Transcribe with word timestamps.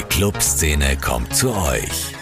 Die 0.00 0.06
Clubszene 0.06 0.96
kommt 0.96 1.36
zu 1.36 1.54
euch. 1.54 2.14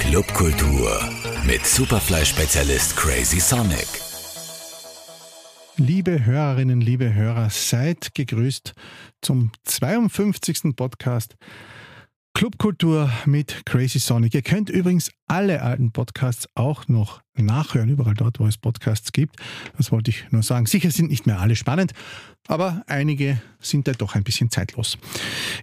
Clubkultur 0.00 0.98
mit 1.46 1.64
Superfly-Spezialist 1.64 2.96
Crazy 2.96 3.38
Sonic. 3.38 3.86
Liebe 5.76 6.24
Hörerinnen, 6.24 6.80
liebe 6.80 7.14
Hörer, 7.14 7.48
seid 7.48 8.12
gegrüßt 8.12 8.74
zum 9.20 9.52
52. 9.62 10.74
Podcast 10.74 11.36
Clubkultur 12.36 13.10
mit 13.24 13.64
Crazy 13.64 13.98
Sonic. 13.98 14.34
Ihr 14.34 14.42
könnt 14.42 14.68
übrigens 14.68 15.10
alle 15.26 15.62
alten 15.62 15.90
Podcasts 15.90 16.46
auch 16.54 16.86
noch 16.86 17.22
nachhören, 17.34 17.88
überall 17.88 18.12
dort, 18.12 18.40
wo 18.40 18.46
es 18.46 18.58
Podcasts 18.58 19.12
gibt. 19.12 19.36
Das 19.78 19.90
wollte 19.90 20.10
ich 20.10 20.30
nur 20.32 20.42
sagen. 20.42 20.66
Sicher 20.66 20.90
sind 20.90 21.08
nicht 21.08 21.26
mehr 21.26 21.40
alle 21.40 21.56
spannend, 21.56 21.92
aber 22.46 22.82
einige 22.88 23.40
sind 23.58 23.88
da 23.88 23.92
doch 23.92 24.14
ein 24.14 24.22
bisschen 24.22 24.50
zeitlos. 24.50 24.98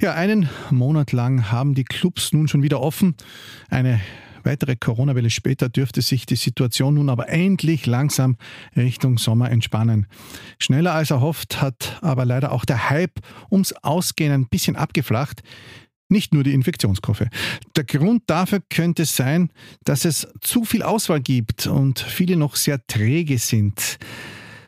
Ja, 0.02 0.16
einen 0.16 0.50
Monat 0.72 1.12
lang 1.12 1.52
haben 1.52 1.76
die 1.76 1.84
Clubs 1.84 2.34
nun 2.34 2.48
schon 2.48 2.64
wieder 2.64 2.82
offen. 2.82 3.14
Eine 3.70 4.02
weitere 4.44 4.76
Corona-Welle 4.76 5.30
später 5.30 5.70
dürfte 5.70 6.02
sich 6.02 6.26
die 6.26 6.36
Situation 6.36 6.96
nun 6.96 7.10
aber 7.10 7.30
endlich 7.30 7.86
langsam 7.86 8.36
Richtung 8.76 9.20
Sommer 9.20 9.52
entspannen. 9.52 10.08
Schneller 10.58 10.96
als 10.96 11.12
erhofft 11.12 11.62
hat 11.62 12.00
aber 12.02 12.26
leider 12.26 12.52
auch 12.52 12.66
der 12.66 12.90
Hype 12.90 13.20
ums 13.52 13.74
Ausgehen 13.74 14.34
ein 14.34 14.48
bisschen 14.48 14.76
abgeflacht 14.76 15.44
nicht 16.14 16.34
nur 16.34 16.44
die 16.44 16.54
Infektionskurve. 16.54 17.28
Der 17.76 17.84
Grund 17.84 18.24
dafür 18.28 18.62
könnte 18.70 19.04
sein, 19.04 19.52
dass 19.84 20.06
es 20.06 20.26
zu 20.40 20.64
viel 20.64 20.84
Auswahl 20.84 21.20
gibt 21.20 21.68
und 21.68 22.00
viele 22.00 22.38
noch 22.38 22.56
sehr 22.56 22.86
träge 22.88 23.38
sind. 23.38 23.98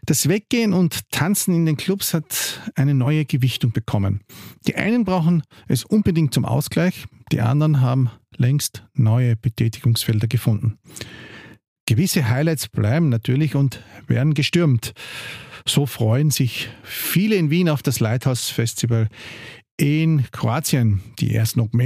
Das 0.06 0.28
Weggehen 0.28 0.74
und 0.74 1.10
Tanzen 1.10 1.56
in 1.56 1.66
den 1.66 1.78
Clubs 1.78 2.14
hat 2.14 2.62
eine 2.76 2.94
neue 2.94 3.26
Gewichtung 3.26 3.72
bekommen. 3.72 4.22
Die 4.68 4.76
einen 4.76 5.04
brauchen 5.06 5.42
es 5.68 5.84
unbedingt 5.84 6.34
zum 6.34 6.46
Ausgleich, 6.46 7.06
die 7.32 7.42
anderen 7.42 7.82
haben 7.82 8.12
längst 8.38 8.84
neue 8.94 9.36
Betätigungsfelder 9.36 10.28
gefunden. 10.28 10.78
Gewisse 11.88 12.30
Highlights 12.30 12.68
bleiben 12.68 13.10
natürlich 13.10 13.56
und 13.56 13.82
werden 14.08 14.34
gestürmt. 14.34 14.94
So 15.68 15.88
freuen 15.88 16.30
sich 16.30 16.70
viele 16.84 17.36
in 17.36 17.50
Wien 17.50 17.70
auf 17.70 17.82
das 17.82 18.00
Lighthouse 18.00 18.50
Festival 18.50 19.08
in 19.78 20.26
Kroatien, 20.32 21.02
die 21.20 21.34
ersten 21.34 21.60
Open 21.60 21.82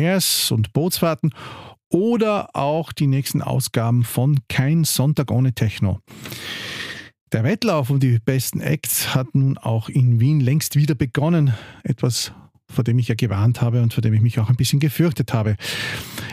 und 0.52 0.73
Bootsfahrten 0.73 1.34
oder 1.90 2.56
auch 2.56 2.94
die 2.94 3.08
nächsten 3.08 3.42
Ausgaben 3.42 4.04
von 4.04 4.40
Kein 4.48 4.84
Sonntag 4.84 5.32
ohne 5.32 5.54
Techno. 5.54 6.00
Der 7.32 7.44
Wettlauf 7.44 7.90
um 7.90 8.00
die 8.00 8.20
besten 8.20 8.60
Acts 8.60 9.14
hat 9.14 9.36
nun 9.36 9.58
auch 9.58 9.90
in 9.90 10.20
Wien 10.20 10.40
längst 10.40 10.76
wieder 10.76 10.95
begonnen. 10.95 11.54
Etwas, 11.84 12.32
vor 12.72 12.84
dem 12.84 12.98
ich 13.00 13.08
ja 13.08 13.16
gewarnt 13.16 13.62
habe 13.62 13.82
und 13.82 13.94
vor 13.94 14.02
dem 14.02 14.14
ich 14.14 14.22
mich 14.22 14.40
auch 14.40 14.50
ein 14.50 14.56
bisschen 14.56 14.80
gefürchtet 14.80 15.34
habe. 15.34 15.56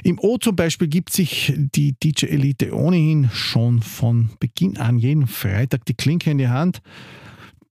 Im 0.02 0.18
O 0.18 0.38
zum 0.38 0.56
Beispiel 0.56 0.88
gibt 0.88 1.12
sich 1.12 1.52
die 1.56 1.92
DJ 1.92 2.26
Elite 2.26 2.74
ohnehin 2.74 3.28
schon 3.32 3.82
von 3.82 4.30
Beginn 4.40 4.78
an 4.78 4.98
jeden 4.98 5.26
Freitag 5.26 5.84
die 5.84 5.94
Klinke 5.94 6.30
in 6.30 6.38
die 6.38 6.48
Hand. 6.48 6.80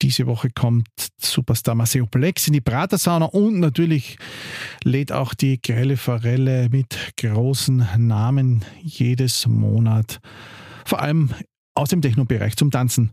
Diese 0.02 0.28
Woche 0.28 0.50
kommt 0.50 0.88
Superstar 1.20 1.76
Maceo 1.76 2.06
Plex 2.06 2.48
in 2.48 2.54
die 2.54 2.62
Pratersauna 2.62 3.26
und 3.26 3.60
natürlich 3.60 4.18
lädt 4.84 5.12
auch 5.12 5.34
die 5.34 5.62
grelle 5.62 5.98
Forelle 5.98 6.70
mit 6.70 7.14
großen 7.18 7.88
Namen 7.98 8.64
jedes 8.82 9.48
Monat, 9.48 10.20
vor 10.86 11.02
allem 11.02 11.32
aus 11.76 11.90
dem 11.90 12.02
Technobereich 12.02 12.56
zum 12.56 12.72
Tanzen, 12.72 13.12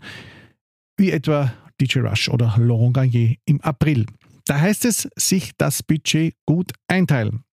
wie 0.96 1.10
etwa 1.10 1.52
DJ 1.80 2.00
Rush 2.00 2.28
oder 2.28 2.54
Laurent 2.58 2.94
Garnier 2.94 3.36
im 3.44 3.60
April. 3.60 4.06
Da 4.46 4.60
heißt 4.60 4.84
es, 4.84 5.08
sich 5.16 5.52
das 5.56 5.82
Budget 5.82 6.34
gut 6.46 6.72
einteilen. 6.88 7.44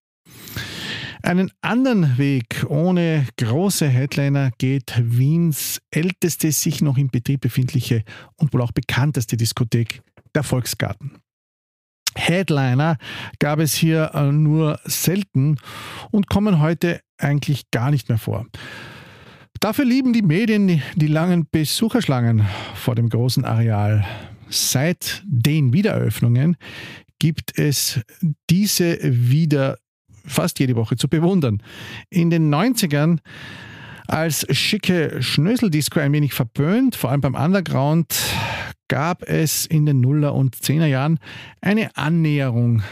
Einen 1.22 1.50
anderen 1.60 2.18
Weg 2.18 2.64
ohne 2.68 3.26
große 3.36 3.86
Headliner 3.86 4.50
geht 4.58 4.94
Wiens 5.02 5.80
älteste, 5.90 6.50
sich 6.50 6.80
noch 6.80 6.96
im 6.96 7.08
Betrieb 7.08 7.42
befindliche 7.42 8.04
und 8.36 8.52
wohl 8.54 8.62
auch 8.62 8.72
bekannteste 8.72 9.36
Diskothek, 9.36 10.02
der 10.34 10.42
Volksgarten. 10.42 11.18
Headliner 12.16 12.96
gab 13.38 13.58
es 13.60 13.74
hier 13.74 14.12
äh, 14.14 14.32
nur 14.32 14.80
selten 14.84 15.56
und 16.10 16.28
kommen 16.28 16.60
heute 16.60 17.00
eigentlich 17.18 17.70
gar 17.70 17.90
nicht 17.90 18.08
mehr 18.08 18.18
vor. 18.18 18.46
Dafür 19.60 19.84
lieben 19.84 20.12
die 20.12 20.22
Medien 20.22 20.82
die 20.94 21.06
langen 21.06 21.46
Besucherschlangen 21.50 22.46
vor 22.74 22.94
dem 22.94 23.10
großen 23.10 23.44
Areal. 23.44 24.06
Seit 24.48 25.22
den 25.26 25.72
Wiedereröffnungen 25.72 26.56
gibt 27.18 27.58
es 27.58 28.00
diese 28.48 28.98
wieder 29.02 29.78
fast 30.24 30.58
jede 30.58 30.76
Woche 30.76 30.96
zu 30.96 31.08
bewundern. 31.08 31.62
In 32.10 32.30
den 32.30 32.52
90ern 32.52 33.18
als 34.06 34.46
schicke 34.50 35.22
Schnöseldisco 35.22 36.00
ein 36.00 36.12
wenig 36.12 36.34
verböhnt, 36.34 36.96
vor 36.96 37.10
allem 37.10 37.20
beim 37.20 37.34
Underground, 37.34 38.16
gab 38.88 39.22
es 39.22 39.66
in 39.66 39.86
den 39.86 40.00
Nuller- 40.00 40.34
und 40.34 40.56
Zehnerjahren 40.56 41.20
eine 41.60 41.96
Annäherung. 41.96 42.82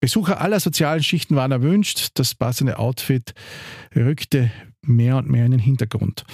Besucher 0.00 0.40
aller 0.40 0.58
sozialen 0.60 1.02
Schichten 1.02 1.36
waren 1.36 1.52
erwünscht, 1.52 2.08
das 2.14 2.34
passende 2.34 2.78
Outfit 2.78 3.34
rückte 3.94 4.50
mehr 4.82 5.16
und 5.16 5.30
mehr 5.30 5.46
in 5.46 5.52
den 5.52 5.60
Hintergrund. 5.60 6.24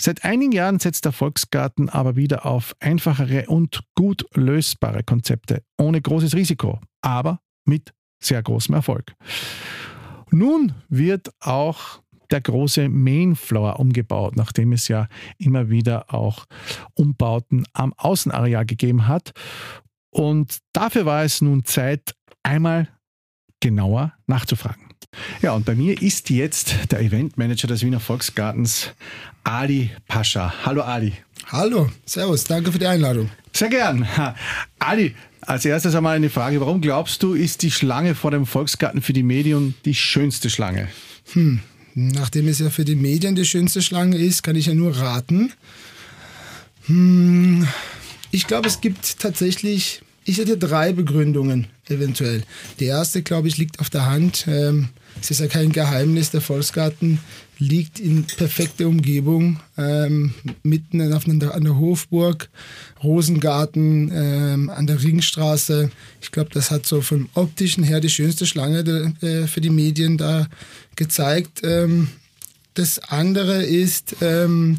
Seit 0.00 0.24
einigen 0.24 0.52
Jahren 0.52 0.78
setzt 0.78 1.04
der 1.04 1.12
Volksgarten 1.12 1.88
aber 1.88 2.14
wieder 2.14 2.46
auf 2.46 2.76
einfachere 2.78 3.46
und 3.48 3.80
gut 3.96 4.24
lösbare 4.34 5.02
Konzepte, 5.02 5.64
ohne 5.76 6.00
großes 6.00 6.36
Risiko, 6.36 6.80
aber 7.02 7.40
mit 7.64 7.92
sehr 8.20 8.42
großem 8.42 8.74
Erfolg. 8.74 9.14
Nun 10.30 10.74
wird 10.88 11.30
auch 11.40 12.00
der 12.30 12.40
große 12.40 12.88
Mainfloor 12.88 13.80
umgebaut, 13.80 14.36
nachdem 14.36 14.72
es 14.72 14.88
ja 14.88 15.08
immer 15.38 15.70
wieder 15.70 16.12
auch 16.12 16.44
Umbauten 16.94 17.64
am 17.72 17.94
Außenareal 17.96 18.66
gegeben 18.66 19.08
hat. 19.08 19.32
Und 20.10 20.58
dafür 20.72 21.06
war 21.06 21.24
es 21.24 21.40
nun 21.40 21.64
Zeit, 21.64 22.14
einmal 22.42 22.88
genauer 23.60 24.12
nachzufragen. 24.26 24.82
Ja, 25.40 25.52
und 25.52 25.64
bei 25.64 25.74
mir 25.74 26.00
ist 26.00 26.28
jetzt 26.30 26.92
der 26.92 27.00
Eventmanager 27.00 27.66
des 27.66 27.82
Wiener 27.82 28.00
Volksgartens, 28.00 28.90
Ali 29.42 29.90
Pascha. 30.06 30.52
Hallo 30.64 30.82
Ali. 30.82 31.14
Hallo, 31.50 31.88
Servus, 32.04 32.44
danke 32.44 32.70
für 32.70 32.78
die 32.78 32.86
Einladung. 32.86 33.30
Sehr 33.54 33.70
gern. 33.70 34.06
Ali, 34.78 35.14
als 35.40 35.64
erstes 35.64 35.94
einmal 35.94 36.16
eine 36.16 36.28
Frage. 36.28 36.60
Warum 36.60 36.82
glaubst 36.82 37.22
du, 37.22 37.32
ist 37.32 37.62
die 37.62 37.70
Schlange 37.70 38.14
vor 38.14 38.30
dem 38.30 38.44
Volksgarten 38.44 39.00
für 39.00 39.14
die 39.14 39.22
Medien 39.22 39.74
die 39.86 39.94
schönste 39.94 40.50
Schlange? 40.50 40.88
Hm, 41.32 41.60
nachdem 41.94 42.48
es 42.48 42.58
ja 42.58 42.68
für 42.68 42.84
die 42.84 42.96
Medien 42.96 43.34
die 43.34 43.46
schönste 43.46 43.80
Schlange 43.80 44.18
ist, 44.18 44.42
kann 44.42 44.56
ich 44.56 44.66
ja 44.66 44.74
nur 44.74 44.94
raten. 44.98 45.54
Hm, 46.84 47.66
ich 48.30 48.46
glaube, 48.46 48.68
es 48.68 48.82
gibt 48.82 49.18
tatsächlich, 49.18 50.02
ich 50.28 50.36
hätte 50.36 50.58
drei 50.58 50.92
Begründungen 50.92 51.68
eventuell. 51.88 52.42
Die 52.80 52.84
erste, 52.84 53.22
glaube 53.22 53.48
ich, 53.48 53.56
liegt 53.56 53.80
auf 53.80 53.88
der 53.88 54.04
Hand. 54.04 54.44
Ähm, 54.46 54.90
es 55.20 55.30
ist 55.30 55.40
ja 55.40 55.46
kein 55.46 55.72
Geheimnis, 55.72 56.30
der 56.30 56.42
Volksgarten 56.42 57.18
liegt 57.58 57.98
in 57.98 58.24
perfekter 58.24 58.86
Umgebung, 58.86 59.58
ähm, 59.76 60.34
mitten 60.62 61.12
auf 61.12 61.26
einer, 61.26 61.54
an 61.54 61.64
der 61.64 61.78
Hofburg, 61.78 62.50
Rosengarten, 63.02 64.12
ähm, 64.14 64.70
an 64.70 64.86
der 64.86 65.02
Ringstraße. 65.02 65.90
Ich 66.20 66.30
glaube, 66.30 66.50
das 66.52 66.70
hat 66.70 66.86
so 66.86 67.00
vom 67.00 67.28
optischen 67.34 67.82
her 67.82 68.00
die 68.00 68.10
schönste 68.10 68.46
Schlange 68.46 68.84
de, 68.84 69.10
äh, 69.22 69.46
für 69.48 69.60
die 69.62 69.70
Medien 69.70 70.18
da 70.18 70.46
gezeigt. 70.94 71.62
Ähm, 71.64 72.08
das 72.74 72.98
andere 72.98 73.64
ist, 73.64 74.16
ähm, 74.20 74.78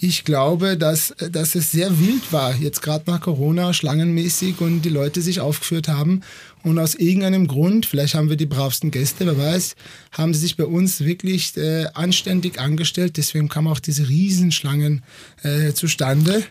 ich 0.00 0.24
glaube, 0.24 0.76
dass, 0.76 1.12
dass 1.32 1.56
es 1.56 1.72
sehr 1.72 1.98
wild 1.98 2.32
war, 2.32 2.54
jetzt 2.54 2.82
gerade 2.82 3.10
nach 3.10 3.20
Corona, 3.20 3.72
schlangenmäßig 3.72 4.60
und 4.60 4.82
die 4.82 4.90
Leute 4.90 5.20
sich 5.20 5.40
aufgeführt 5.40 5.88
haben. 5.88 6.20
Und 6.62 6.78
aus 6.78 6.94
irgendeinem 6.94 7.48
Grund, 7.48 7.84
vielleicht 7.84 8.14
haben 8.14 8.28
wir 8.28 8.36
die 8.36 8.46
bravsten 8.46 8.92
Gäste, 8.92 9.26
wer 9.26 9.36
weiß, 9.36 9.74
haben 10.12 10.34
sie 10.34 10.40
sich 10.40 10.56
bei 10.56 10.66
uns 10.66 11.00
wirklich 11.00 11.56
äh, 11.56 11.86
anständig 11.94 12.60
angestellt. 12.60 13.16
Deswegen 13.16 13.48
kamen 13.48 13.66
auch 13.66 13.80
diese 13.80 14.08
Riesenschlangen 14.08 15.02
äh, 15.42 15.72
zustande. 15.72 16.44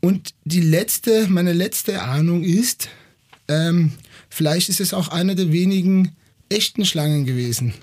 Und 0.00 0.30
die 0.44 0.62
letzte, 0.62 1.28
meine 1.28 1.52
letzte 1.52 2.00
Ahnung 2.00 2.42
ist, 2.42 2.88
ähm, 3.48 3.92
vielleicht 4.30 4.70
ist 4.70 4.80
es 4.80 4.94
auch 4.94 5.08
einer 5.08 5.34
der 5.34 5.52
wenigen 5.52 6.16
echten 6.52 6.84
Schlangen 6.84 7.24
gewesen. 7.24 7.74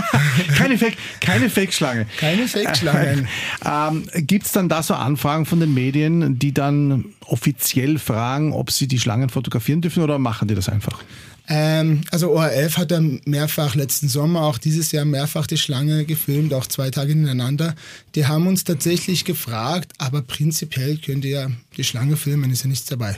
keine 0.56 0.78
Fake, 0.78 0.96
keine 1.20 1.50
Fake-Schlange. 1.50 2.06
Keine 2.18 2.46
Fake-Schlangen. 2.46 3.28
ähm, 3.64 4.08
Gibt 4.14 4.46
es 4.46 4.52
dann 4.52 4.68
da 4.68 4.82
so 4.82 4.94
Anfragen 4.94 5.46
von 5.46 5.60
den 5.60 5.74
Medien, 5.74 6.38
die 6.38 6.52
dann 6.52 7.06
offiziell 7.26 7.98
fragen, 7.98 8.52
ob 8.52 8.70
sie 8.70 8.86
die 8.86 8.98
Schlangen 8.98 9.28
fotografieren 9.28 9.80
dürfen 9.80 10.02
oder 10.02 10.18
machen 10.18 10.48
die 10.48 10.54
das 10.54 10.68
einfach? 10.68 11.02
Ähm, 11.50 12.02
also 12.10 12.30
ORF 12.32 12.76
hat 12.76 12.90
ja 12.90 13.00
mehrfach 13.24 13.74
letzten 13.74 14.08
Sommer, 14.08 14.42
auch 14.42 14.58
dieses 14.58 14.92
Jahr 14.92 15.06
mehrfach 15.06 15.46
die 15.46 15.56
Schlange 15.56 16.04
gefilmt, 16.04 16.52
auch 16.52 16.66
zwei 16.66 16.90
Tage 16.90 17.12
hintereinander. 17.12 17.74
Die 18.14 18.26
haben 18.26 18.46
uns 18.46 18.64
tatsächlich 18.64 19.24
gefragt, 19.24 19.92
aber 19.96 20.20
prinzipiell 20.20 20.98
könnt 20.98 21.24
ihr 21.24 21.30
ja 21.30 21.50
die 21.76 21.84
Schlange 21.84 22.16
filmen, 22.16 22.50
ist 22.50 22.64
ja 22.64 22.68
nichts 22.68 22.86
dabei. 22.86 23.16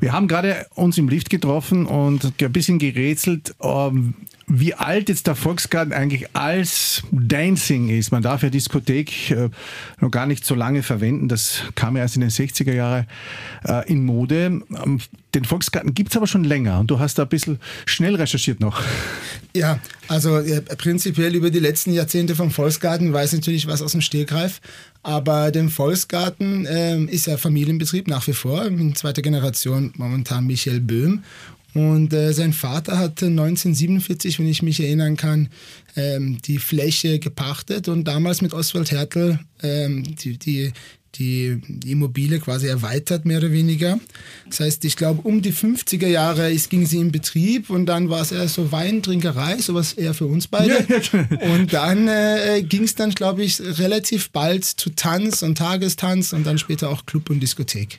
Wir 0.00 0.12
haben 0.12 0.28
gerade 0.28 0.66
uns 0.74 0.96
im 0.98 1.08
Lift 1.08 1.28
getroffen 1.28 1.86
und 1.86 2.32
ein 2.40 2.52
bisschen 2.52 2.78
gerätselt, 2.78 3.54
ähm, 3.62 4.14
wie 4.52 4.74
alt 4.74 5.08
jetzt 5.08 5.28
der 5.28 5.36
Volksgarten 5.36 5.92
eigentlich 5.92 6.34
als 6.34 7.04
Dancing 7.12 7.88
ist. 7.88 8.10
Man 8.10 8.22
darf 8.22 8.42
ja 8.42 8.50
Diskothek 8.50 9.30
äh, 9.30 9.48
noch 10.00 10.10
gar 10.10 10.26
nicht 10.26 10.44
so 10.44 10.56
lange 10.56 10.82
verwenden. 10.82 11.28
Das 11.28 11.62
kam 11.76 11.96
ja 11.96 12.02
erst 12.02 12.16
in 12.16 12.22
den 12.22 12.30
60er 12.30 12.72
Jahren 12.72 13.06
äh, 13.64 13.88
in 13.88 14.04
Mode. 14.04 14.62
Ähm, 14.84 15.00
den 15.36 15.44
Volksgarten 15.44 15.94
gibt 15.94 16.10
es 16.10 16.16
aber 16.16 16.26
schon 16.26 16.42
länger 16.42 16.80
und 16.80 16.90
du 16.90 16.98
hast 16.98 17.16
da 17.16 17.22
ein 17.22 17.28
bisschen 17.28 17.60
schnell 17.86 18.16
recherchiert 18.16 18.58
noch. 18.58 18.82
Ja, 19.54 19.78
also 20.08 20.38
äh, 20.38 20.60
prinzipiell 20.62 21.36
über 21.36 21.50
die 21.50 21.60
letzten 21.60 21.92
Jahrzehnte 21.92 22.34
vom 22.34 22.50
Volksgarten 22.50 23.12
weiß 23.12 23.32
natürlich 23.34 23.68
was 23.68 23.82
aus 23.82 23.92
dem 23.92 24.00
Stegreif. 24.00 24.60
Aber 25.02 25.52
der 25.52 25.68
Volksgarten 25.68 26.66
äh, 26.66 26.98
ist 27.04 27.26
ja 27.26 27.36
Familienbetrieb 27.36 28.08
nach 28.08 28.26
wie 28.26 28.32
vor, 28.32 28.66
in 28.66 28.94
zweiter 28.96 29.22
Generation 29.22 29.92
momentan 29.96 30.46
Michael 30.46 30.80
Böhm. 30.80 31.22
Und 31.74 32.12
äh, 32.12 32.32
sein 32.32 32.52
Vater 32.52 32.98
hatte 32.98 33.26
1947, 33.26 34.38
wenn 34.38 34.48
ich 34.48 34.62
mich 34.62 34.80
erinnern 34.80 35.16
kann, 35.16 35.48
ähm, 35.96 36.38
die 36.44 36.58
Fläche 36.58 37.18
gepachtet 37.18 37.88
und 37.88 38.04
damals 38.04 38.42
mit 38.42 38.52
Oswald 38.52 38.90
Hertel 38.90 39.38
ähm, 39.62 40.16
die, 40.16 40.36
die, 40.36 40.72
die, 41.16 41.60
die 41.66 41.92
Immobilie 41.92 42.38
quasi 42.38 42.66
erweitert, 42.68 43.24
mehr 43.24 43.38
oder 43.38 43.52
weniger. 43.52 43.98
Das 44.48 44.60
heißt, 44.60 44.84
ich 44.84 44.96
glaube, 44.96 45.22
um 45.22 45.42
die 45.42 45.52
50er 45.52 46.06
Jahre 46.06 46.50
ist, 46.50 46.70
ging 46.70 46.86
sie 46.86 46.98
in 46.98 47.12
Betrieb 47.12 47.70
und 47.70 47.86
dann 47.86 48.10
war 48.10 48.22
es 48.22 48.32
eher 48.32 48.48
so 48.48 48.70
Weintrinkerei, 48.72 49.58
sowas 49.58 49.92
eher 49.92 50.14
für 50.14 50.26
uns 50.26 50.46
beide. 50.46 50.86
und 51.54 51.72
dann 51.72 52.08
äh, 52.08 52.62
ging 52.62 52.84
es 52.84 52.94
dann, 52.94 53.10
glaube 53.10 53.42
ich, 53.42 53.60
relativ 53.60 54.30
bald 54.30 54.64
zu 54.64 54.90
Tanz 54.90 55.42
und 55.42 55.58
Tagestanz 55.58 56.32
und 56.32 56.46
dann 56.46 56.58
später 56.58 56.90
auch 56.90 57.06
Club 57.06 57.30
und 57.30 57.40
Diskothek. 57.40 57.98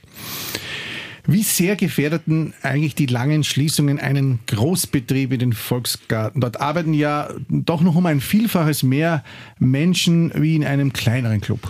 Wie 1.27 1.43
sehr 1.43 1.75
gefährdeten 1.75 2.53
eigentlich 2.63 2.95
die 2.95 3.05
langen 3.05 3.43
Schließungen 3.43 3.99
einen 3.99 4.39
Großbetrieb 4.47 5.33
in 5.33 5.39
den 5.39 5.53
Volksgarten? 5.53 6.41
Dort 6.41 6.59
arbeiten 6.59 6.93
ja 6.93 7.29
doch 7.49 7.81
noch 7.81 7.95
um 7.95 8.05
ein 8.05 8.21
Vielfaches 8.21 8.83
mehr 8.83 9.23
Menschen 9.59 10.31
wie 10.35 10.55
in 10.55 10.65
einem 10.65 10.93
kleineren 10.93 11.41
Club. 11.41 11.67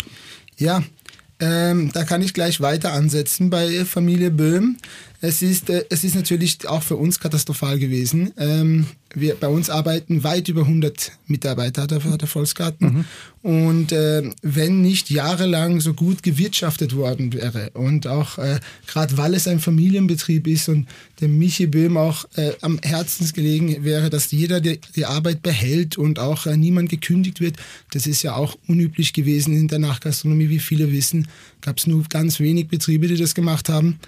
Ja, 0.57 0.83
ähm, 1.39 1.91
da 1.91 2.03
kann 2.03 2.21
ich 2.21 2.33
gleich 2.33 2.61
weiter 2.61 2.93
ansetzen 2.93 3.49
bei 3.49 3.83
Familie 3.83 4.31
Böhm. 4.31 4.77
Es 5.21 5.43
ist, 5.43 5.69
äh, 5.69 5.85
es 5.89 6.03
ist 6.03 6.15
natürlich 6.15 6.67
auch 6.67 6.81
für 6.81 6.95
uns 6.95 7.19
katastrophal 7.19 7.77
gewesen. 7.77 8.33
Ähm, 8.37 8.87
wir, 9.13 9.35
bei 9.35 9.47
uns 9.47 9.69
arbeiten 9.69 10.23
weit 10.23 10.47
über 10.47 10.61
100 10.61 11.11
Mitarbeiter 11.27 11.85
der, 11.85 11.99
der 11.99 12.27
Volksgarten. 12.27 12.87
Mhm. 12.93 13.05
Und 13.43 13.91
äh, 13.91 14.29
wenn 14.41 14.81
nicht 14.81 15.09
jahrelang 15.09 15.79
so 15.79 15.93
gut 15.93 16.23
gewirtschaftet 16.23 16.95
worden 16.95 17.33
wäre 17.33 17.71
und 17.73 18.07
auch 18.07 18.37
äh, 18.37 18.59
gerade 18.87 19.17
weil 19.17 19.33
es 19.33 19.47
ein 19.47 19.59
Familienbetrieb 19.59 20.47
ist 20.47 20.69
und 20.69 20.87
dem 21.21 21.37
Michi 21.37 21.67
Böhm 21.67 21.97
auch 21.97 22.25
äh, 22.35 22.53
am 22.61 22.79
Herzen 22.81 23.31
gelegen 23.33 23.83
wäre, 23.83 24.09
dass 24.09 24.31
jeder 24.31 24.61
die, 24.61 24.79
die 24.95 25.05
Arbeit 25.05 25.43
behält 25.43 25.97
und 25.97 26.19
auch 26.19 26.45
äh, 26.45 26.57
niemand 26.57 26.89
gekündigt 26.89 27.41
wird, 27.41 27.57
das 27.91 28.07
ist 28.07 28.23
ja 28.23 28.35
auch 28.35 28.57
unüblich 28.67 29.13
gewesen 29.13 29.55
in 29.55 29.67
der 29.67 29.79
Nachgastronomie, 29.79 30.49
wie 30.49 30.59
viele 30.59 30.91
wissen, 30.91 31.27
gab 31.61 31.77
es 31.77 31.87
nur 31.87 32.03
ganz 32.09 32.39
wenig 32.39 32.67
Betriebe, 32.67 33.07
die 33.07 33.17
das 33.17 33.35
gemacht 33.35 33.69
haben. 33.69 33.99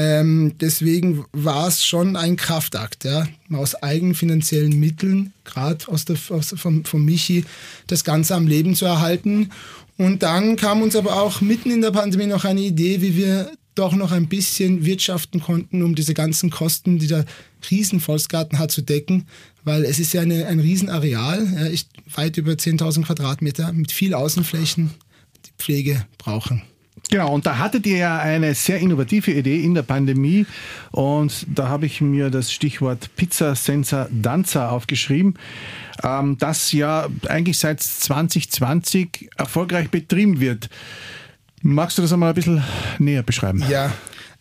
Ähm, 0.00 0.52
deswegen 0.60 1.24
war 1.32 1.66
es 1.66 1.84
schon 1.84 2.14
ein 2.14 2.36
Kraftakt, 2.36 3.02
ja, 3.02 3.26
aus 3.52 3.74
eigenfinanziellen 3.74 4.78
Mitteln, 4.78 5.32
gerade 5.42 5.88
aus 5.88 6.04
aus, 6.30 6.54
von, 6.56 6.84
von 6.84 7.04
Michi, 7.04 7.44
das 7.88 8.04
Ganze 8.04 8.36
am 8.36 8.46
Leben 8.46 8.76
zu 8.76 8.84
erhalten. 8.84 9.50
Und 9.96 10.22
dann 10.22 10.54
kam 10.54 10.82
uns 10.82 10.94
aber 10.94 11.20
auch 11.20 11.40
mitten 11.40 11.72
in 11.72 11.80
der 11.80 11.90
Pandemie 11.90 12.26
noch 12.26 12.44
eine 12.44 12.60
Idee, 12.60 13.00
wie 13.00 13.16
wir 13.16 13.50
doch 13.74 13.92
noch 13.92 14.12
ein 14.12 14.28
bisschen 14.28 14.84
wirtschaften 14.84 15.40
konnten, 15.40 15.82
um 15.82 15.96
diese 15.96 16.14
ganzen 16.14 16.50
Kosten, 16.50 17.00
die 17.00 17.08
der 17.08 17.24
Riesenvolksgarten 17.68 18.60
hat, 18.60 18.70
zu 18.70 18.82
decken, 18.82 19.26
weil 19.64 19.84
es 19.84 19.98
ist 19.98 20.12
ja 20.12 20.20
eine, 20.20 20.46
ein 20.46 20.60
Riesenareal, 20.60 21.72
ja, 21.72 21.80
weit 22.14 22.36
über 22.36 22.52
10.000 22.52 23.02
Quadratmeter 23.02 23.72
mit 23.72 23.90
viel 23.90 24.14
Außenflächen, 24.14 24.92
die 25.44 25.50
Pflege 25.58 26.06
brauchen. 26.18 26.62
Genau, 27.10 27.32
und 27.32 27.46
da 27.46 27.58
hattet 27.58 27.86
ihr 27.86 27.96
ja 27.96 28.18
eine 28.18 28.54
sehr 28.54 28.78
innovative 28.78 29.32
Idee 29.32 29.62
in 29.64 29.74
der 29.74 29.82
Pandemie 29.82 30.44
und 30.90 31.46
da 31.48 31.68
habe 31.68 31.86
ich 31.86 32.02
mir 32.02 32.28
das 32.28 32.52
Stichwort 32.52 33.08
Pizza 33.16 33.54
Sensor 33.54 34.08
Danza 34.10 34.68
aufgeschrieben, 34.68 35.34
ähm, 36.02 36.36
das 36.38 36.72
ja 36.72 37.08
eigentlich 37.28 37.58
seit 37.58 37.82
2020 37.82 39.30
erfolgreich 39.36 39.88
betrieben 39.88 40.40
wird. 40.40 40.68
Magst 41.62 41.96
du 41.96 42.02
das 42.02 42.12
einmal 42.12 42.30
ein 42.30 42.34
bisschen 42.34 42.62
näher 42.98 43.22
beschreiben? 43.22 43.64
Ja, 43.68 43.90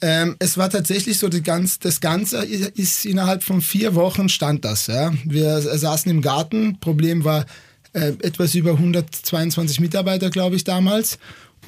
ähm, 0.02 0.36
es 0.40 0.58
war 0.58 0.70
tatsächlich 0.70 1.18
so, 1.18 1.30
ganz, 1.44 1.80
das 1.80 2.02
Ganze 2.02 2.44
ist 2.46 3.06
innerhalb 3.06 3.44
von 3.44 3.62
vier 3.62 3.96
Wochen 3.96 4.30
stand 4.30 4.66
das. 4.66 4.88
Ja. 4.88 5.12
Wir 5.24 5.62
saßen 5.62 6.12
im 6.12 6.22
Garten, 6.22 6.80
Problem 6.80 7.24
war 7.24 7.46
äh, 7.94 8.10
etwas 8.22 8.54
über 8.54 8.72
122 8.72 9.80
Mitarbeiter, 9.80 10.30
glaube 10.30 10.56
ich, 10.56 10.64
damals. 10.64 11.18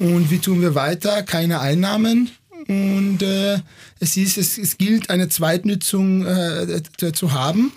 Und 0.00 0.30
wie 0.30 0.38
tun 0.38 0.60
wir 0.60 0.74
weiter? 0.74 1.22
Keine 1.22 1.60
Einnahmen. 1.60 2.30
Und 2.66 3.22
äh, 3.22 3.58
es, 4.00 4.16
ist, 4.16 4.38
es, 4.38 4.58
es 4.58 4.78
gilt, 4.78 5.10
eine 5.10 5.28
Zweitnutzung 5.28 6.26
äh, 6.26 6.82
zu 7.12 7.32
haben. 7.32 7.72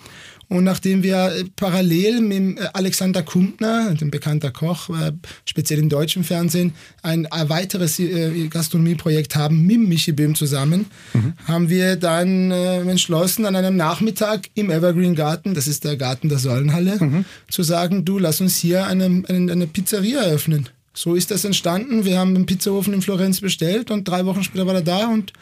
Und 0.49 0.65
nachdem 0.65 1.03
wir 1.03 1.45
parallel 1.55 2.21
mit 2.21 2.59
äh, 2.59 2.67
Alexander 2.73 3.23
Kumpner, 3.23 3.93
dem 3.95 4.11
bekannter 4.11 4.51
Koch, 4.51 4.89
äh, 4.89 5.11
speziell 5.45 5.79
im 5.79 5.89
deutschen 5.89 6.23
Fernsehen, 6.23 6.73
ein 7.01 7.27
weiteres 7.31 7.99
äh, 7.99 8.47
Gastronomieprojekt 8.49 9.35
haben 9.35 9.65
mit 9.65 9.79
Michi 9.79 10.11
Böhm 10.11 10.35
zusammen, 10.35 10.85
mhm. 11.13 11.33
haben 11.47 11.69
wir 11.69 11.95
dann 11.95 12.51
entschlossen, 12.51 13.45
an 13.45 13.55
einem 13.55 13.75
Nachmittag 13.75 14.49
im 14.53 14.69
Evergreen 14.69 15.15
Garten, 15.15 15.55
das 15.55 15.67
ist 15.67 15.83
der 15.83 15.97
Garten 15.97 16.29
der 16.29 16.37
Säulenhalle, 16.37 16.97
mhm. 16.99 17.25
zu 17.49 17.63
sagen, 17.63 18.05
du, 18.05 18.19
lass 18.19 18.39
uns 18.39 18.55
hier 18.55 18.85
eine, 18.85 19.05
eine, 19.05 19.51
eine 19.51 19.67
Pizzeria 19.67 20.21
eröffnen. 20.21 20.69
So 20.93 21.15
ist 21.15 21.31
das 21.31 21.43
entstanden. 21.43 22.05
Wir 22.05 22.19
haben 22.19 22.35
einen 22.35 22.45
Pizzaofen 22.45 22.93
in 22.93 23.01
Florenz 23.01 23.41
bestellt 23.41 23.89
und 23.89 24.07
drei 24.07 24.25
Wochen 24.25 24.43
später 24.43 24.67
war 24.67 24.75
er 24.75 24.81
da 24.81 25.07
und 25.07 25.33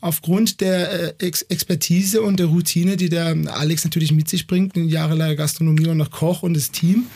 aufgrund 0.00 0.60
der 0.60 1.18
äh, 1.20 1.26
Ex 1.26 1.42
Expertise 1.42 2.22
und 2.22 2.38
der 2.38 2.46
Routine, 2.46 2.96
die 2.96 3.08
der 3.08 3.36
Alex 3.46 3.84
natürlich 3.84 4.12
mit 4.12 4.28
sich 4.28 4.46
bringt, 4.46 4.76
in 4.76 4.88
jahrelanger 4.88 5.36
Gastronomie 5.36 5.88
und 5.88 5.96
noch 5.96 6.10
Koch 6.10 6.42
und 6.42 6.54
das 6.54 6.70
Team, 6.70 7.06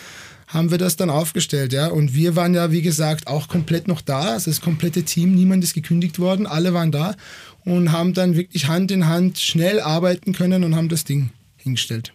haben 0.49 0.71
wir 0.71 0.79
das 0.79 0.97
dann 0.97 1.11
aufgestellt, 1.11 1.73
ja. 1.73 1.89
Und 1.89 2.15
wir 2.15 2.37
waren 2.37 2.55
ja, 2.55 2.71
wie 2.71 2.83
gesagt, 2.83 3.27
auch 3.27 3.49
komplett 3.49 3.89
noch 3.89 4.01
da. 4.01 4.33
Also 4.33 4.51
das 4.51 4.61
komplette 4.61 5.03
Team, 5.03 5.35
niemand 5.35 5.65
ist 5.65 5.75
gekündigt 5.75 6.19
worden, 6.19 6.47
alle 6.47 6.73
waren 6.73 6.93
da 6.93 7.17
und 7.65 7.93
haben 7.93 8.15
dann 8.15 8.37
wirklich 8.37 8.69
Hand 8.69 8.91
in 8.93 9.07
Hand 9.07 9.39
schnell 9.39 9.81
arbeiten 9.81 10.33
können 10.33 10.63
und 10.63 10.77
haben 10.77 10.89
das 10.89 11.05
Ding 11.05 11.31
hingestellt. 11.67 12.13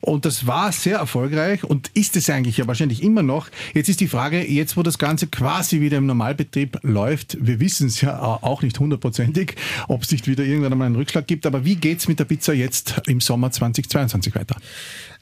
Und 0.00 0.24
das 0.24 0.46
war 0.46 0.72
sehr 0.72 0.98
erfolgreich 0.98 1.64
und 1.64 1.90
ist 1.94 2.16
es 2.16 2.28
eigentlich 2.28 2.56
ja 2.56 2.66
wahrscheinlich 2.66 3.02
immer 3.02 3.22
noch. 3.22 3.48
Jetzt 3.74 3.88
ist 3.88 4.00
die 4.00 4.08
Frage, 4.08 4.44
jetzt 4.50 4.76
wo 4.76 4.82
das 4.82 4.98
Ganze 4.98 5.26
quasi 5.28 5.80
wieder 5.80 5.98
im 5.98 6.06
Normalbetrieb 6.06 6.78
läuft, 6.82 7.36
wir 7.40 7.60
wissen 7.60 7.86
es 7.86 8.00
ja 8.00 8.18
auch 8.20 8.62
nicht 8.62 8.78
hundertprozentig, 8.78 9.54
ob 9.88 10.02
es 10.02 10.10
nicht 10.10 10.26
wieder 10.26 10.44
irgendwann 10.44 10.72
einmal 10.72 10.86
einen 10.86 10.96
Rückschlag 10.96 11.26
gibt, 11.26 11.46
aber 11.46 11.64
wie 11.64 11.76
geht 11.76 11.98
es 11.98 12.08
mit 12.08 12.18
der 12.18 12.24
Pizza 12.24 12.52
jetzt 12.52 13.00
im 13.06 13.20
Sommer 13.20 13.50
2022 13.50 14.34
weiter? 14.34 14.56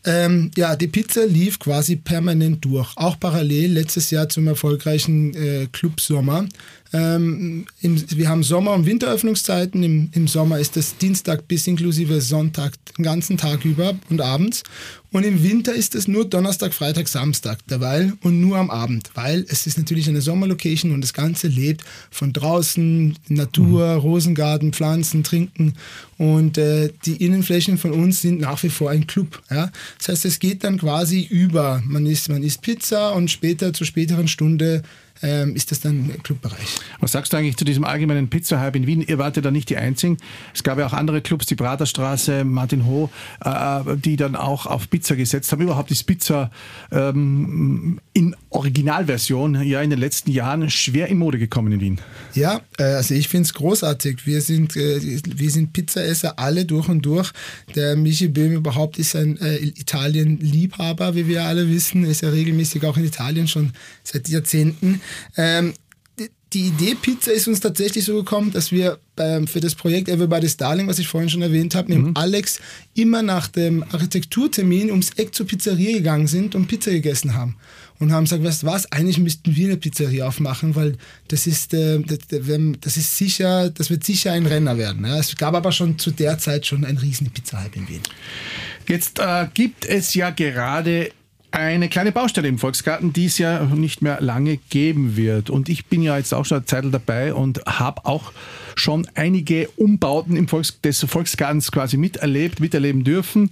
Ähm, 0.04 0.50
ja, 0.56 0.74
die 0.74 0.88
Pizza 0.88 1.26
lief 1.26 1.58
quasi 1.58 1.96
permanent 1.96 2.64
durch. 2.64 2.92
Auch 2.96 3.18
parallel 3.20 3.72
letztes 3.72 4.10
Jahr 4.10 4.28
zum 4.28 4.48
erfolgreichen 4.48 5.34
äh, 5.34 5.68
Club 5.70 6.00
Sommer. 6.00 6.46
Ähm, 6.92 7.66
im, 7.80 8.04
wir 8.10 8.28
haben 8.28 8.42
Sommer- 8.42 8.74
und 8.74 8.84
Winteröffnungszeiten. 8.84 9.82
Im, 9.82 10.10
Im 10.12 10.26
Sommer 10.26 10.58
ist 10.58 10.76
das 10.76 10.96
Dienstag 10.96 11.46
bis 11.46 11.66
inklusive 11.66 12.20
Sonntag 12.20 12.72
den 12.96 13.04
ganzen 13.04 13.36
Tag 13.36 13.64
über 13.64 13.94
und 14.10 14.20
abends. 14.20 14.64
Und 15.12 15.24
im 15.24 15.42
Winter 15.42 15.74
ist 15.74 15.94
es 15.94 16.08
nur 16.08 16.24
Donnerstag, 16.24 16.72
Freitag, 16.72 17.06
Samstag 17.06 17.58
derweil 17.66 18.14
und 18.22 18.40
nur 18.40 18.56
am 18.56 18.70
Abend, 18.70 19.10
weil 19.14 19.44
es 19.48 19.66
ist 19.66 19.76
natürlich 19.76 20.08
eine 20.08 20.22
Sommerlocation 20.22 20.92
und 20.92 21.02
das 21.02 21.12
Ganze 21.12 21.48
lebt 21.48 21.84
von 22.10 22.32
draußen, 22.32 23.16
Natur, 23.28 23.94
mhm. 23.94 24.00
Rosengarten, 24.00 24.72
Pflanzen, 24.72 25.22
Trinken 25.22 25.74
und 26.16 26.56
äh, 26.56 26.90
die 27.04 27.22
Innenflächen 27.22 27.76
von 27.76 27.92
uns 27.92 28.22
sind 28.22 28.40
nach 28.40 28.62
wie 28.62 28.70
vor 28.70 28.90
ein 28.90 29.06
Club. 29.06 29.42
Ja? 29.50 29.70
Das 29.98 30.08
heißt, 30.08 30.24
es 30.24 30.38
geht 30.38 30.64
dann 30.64 30.78
quasi 30.78 31.22
über. 31.22 31.82
Man 31.84 32.06
isst, 32.06 32.30
man 32.30 32.42
isst 32.42 32.62
Pizza 32.62 33.10
und 33.10 33.30
später 33.30 33.74
zur 33.74 33.86
späteren 33.86 34.28
Stunde 34.28 34.82
ähm, 35.22 35.54
ist 35.56 35.70
das 35.70 35.80
dann 35.80 36.10
Clubbereich. 36.22 36.76
Was 37.00 37.12
sagst 37.12 37.32
du 37.32 37.36
eigentlich 37.36 37.56
zu 37.56 37.64
diesem 37.64 37.84
allgemeinen 37.84 38.28
Pizza-Hype 38.28 38.76
in 38.76 38.86
Wien? 38.86 39.02
Ihr 39.02 39.18
wart 39.18 39.36
ja 39.36 39.42
da 39.42 39.50
nicht 39.50 39.70
die 39.70 39.76
Einzigen. 39.76 40.18
Es 40.54 40.62
gab 40.62 40.78
ja 40.78 40.86
auch 40.86 40.92
andere 40.92 41.20
Clubs, 41.20 41.46
die 41.46 41.54
Praterstraße, 41.54 42.44
Martin 42.44 42.86
Ho, 42.86 43.10
äh, 43.44 43.96
die 43.96 44.16
dann 44.16 44.36
auch 44.36 44.66
auf 44.66 44.90
Pizza 44.90 45.16
gesetzt 45.16 45.52
haben. 45.52 45.62
Überhaupt 45.62 45.90
ist 45.90 46.04
Pizza 46.04 46.50
ähm, 46.90 48.00
in 48.12 48.36
Originalversion 48.50 49.62
ja 49.62 49.80
in 49.80 49.90
den 49.90 49.98
letzten 49.98 50.30
Jahren 50.30 50.68
schwer 50.70 51.08
in 51.08 51.18
Mode 51.18 51.38
gekommen 51.38 51.72
in 51.72 51.80
Wien. 51.80 52.00
Ja, 52.34 52.60
äh, 52.78 52.84
also 52.84 53.14
ich 53.14 53.28
finde 53.28 53.46
es 53.46 53.54
großartig. 53.54 54.26
Wir 54.26 54.40
sind, 54.40 54.76
äh, 54.76 55.00
wir 55.24 55.50
sind 55.50 55.72
Pizzaesser 55.72 56.38
alle 56.38 56.64
durch 56.64 56.88
und 56.88 57.02
durch. 57.02 57.32
Der 57.74 57.96
Michi 57.96 58.28
Böhm 58.28 58.52
überhaupt 58.52 58.98
ist 58.98 59.16
ein 59.16 59.40
äh, 59.40 59.56
Italien-Liebhaber, 59.56 61.14
wie 61.14 61.28
wir 61.28 61.44
alle 61.44 61.68
wissen. 61.68 62.04
Ist 62.04 62.22
ja 62.22 62.30
regelmäßig 62.30 62.84
auch 62.84 62.96
in 62.96 63.04
Italien 63.04 63.48
schon 63.48 63.72
seit 64.02 64.28
Jahrzehnten. 64.28 65.00
Ähm, 65.36 65.74
die 66.52 66.66
Idee 66.66 66.94
Pizza 66.94 67.32
ist 67.32 67.48
uns 67.48 67.60
tatsächlich 67.60 68.04
so 68.04 68.16
gekommen, 68.16 68.52
dass 68.52 68.72
wir 68.72 68.98
ähm, 69.16 69.46
für 69.46 69.60
das 69.60 69.74
Projekt 69.74 70.08
Everybody's 70.08 70.56
Darling, 70.56 70.86
was 70.86 70.98
ich 70.98 71.08
vorhin 71.08 71.30
schon 71.30 71.42
erwähnt 71.42 71.74
habe, 71.74 71.94
mhm. 71.94 72.08
mit 72.08 72.16
Alex 72.16 72.60
immer 72.94 73.22
nach 73.22 73.48
dem 73.48 73.82
Architekturtermin 73.82 74.90
ums 74.90 75.10
Eck 75.16 75.34
zur 75.34 75.46
Pizzeria 75.46 75.92
gegangen 75.92 76.26
sind 76.26 76.54
und 76.54 76.66
Pizza 76.66 76.90
gegessen 76.90 77.34
haben. 77.34 77.56
Und 77.98 78.12
haben 78.12 78.24
gesagt, 78.24 78.42
weißt 78.42 78.64
du 78.64 78.66
was, 78.66 78.90
eigentlich 78.90 79.18
müssten 79.18 79.54
wir 79.54 79.68
eine 79.68 79.76
Pizzeria 79.76 80.26
aufmachen, 80.26 80.74
weil 80.74 80.96
das 81.28 81.46
ist, 81.46 81.72
äh, 81.72 82.00
das, 82.00 82.18
das, 82.80 82.96
ist 82.96 83.16
sicher, 83.16 83.70
das 83.70 83.90
wird 83.90 84.04
sicher 84.04 84.32
ein 84.32 84.44
Renner 84.44 84.76
werden. 84.76 85.06
Ja. 85.06 85.18
Es 85.18 85.36
gab 85.36 85.54
aber 85.54 85.72
schon 85.72 85.98
zu 85.98 86.10
der 86.10 86.38
Zeit 86.38 86.66
schon 86.66 86.84
einen 86.84 86.98
riesen 86.98 87.30
Pizza-Hype 87.30 87.76
in 87.76 87.88
Wien. 87.88 88.00
Jetzt 88.88 89.20
äh, 89.20 89.46
gibt 89.54 89.84
es 89.84 90.14
ja 90.14 90.30
gerade 90.30 91.10
eine 91.52 91.88
kleine 91.88 92.12
Baustelle 92.12 92.48
im 92.48 92.58
Volksgarten, 92.58 93.12
die 93.12 93.26
es 93.26 93.38
ja 93.38 93.62
nicht 93.64 94.02
mehr 94.02 94.20
lange 94.20 94.56
geben 94.70 95.16
wird. 95.16 95.50
Und 95.50 95.68
ich 95.68 95.86
bin 95.86 96.02
ja 96.02 96.16
jetzt 96.16 96.32
auch 96.32 96.44
schon 96.44 96.58
eine 96.58 96.64
Zeit 96.64 96.84
dabei 96.90 97.34
und 97.34 97.64
habe 97.66 98.06
auch 98.06 98.32
schon 98.74 99.06
einige 99.14 99.68
Umbauten 99.76 100.34
im 100.34 100.48
Volks 100.48 100.80
des 100.80 101.04
Volksgartens 101.04 101.70
quasi 101.70 101.98
miterlebt, 101.98 102.60
miterleben 102.60 103.04
dürfen. 103.04 103.50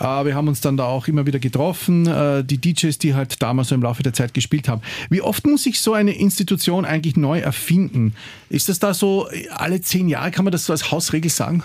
Äh, 0.00 0.24
wir 0.24 0.34
haben 0.34 0.48
uns 0.48 0.62
dann 0.62 0.78
da 0.78 0.86
auch 0.86 1.08
immer 1.08 1.26
wieder 1.26 1.38
getroffen, 1.38 2.06
äh, 2.06 2.42
die 2.42 2.58
DJs, 2.58 2.96
die 2.98 3.14
halt 3.14 3.42
damals 3.42 3.68
so 3.68 3.74
im 3.74 3.82
Laufe 3.82 4.02
der 4.02 4.14
Zeit 4.14 4.32
gespielt 4.32 4.68
haben. 4.68 4.80
Wie 5.10 5.20
oft 5.20 5.46
muss 5.46 5.64
sich 5.64 5.80
so 5.80 5.92
eine 5.92 6.12
Institution 6.12 6.86
eigentlich 6.86 7.16
neu 7.16 7.40
erfinden? 7.40 8.14
Ist 8.48 8.70
das 8.70 8.78
da 8.78 8.94
so 8.94 9.28
alle 9.50 9.82
zehn 9.82 10.08
Jahre, 10.08 10.30
kann 10.30 10.44
man 10.44 10.52
das 10.52 10.64
so 10.64 10.72
als 10.72 10.90
Hausregel 10.90 11.30
sagen? 11.30 11.62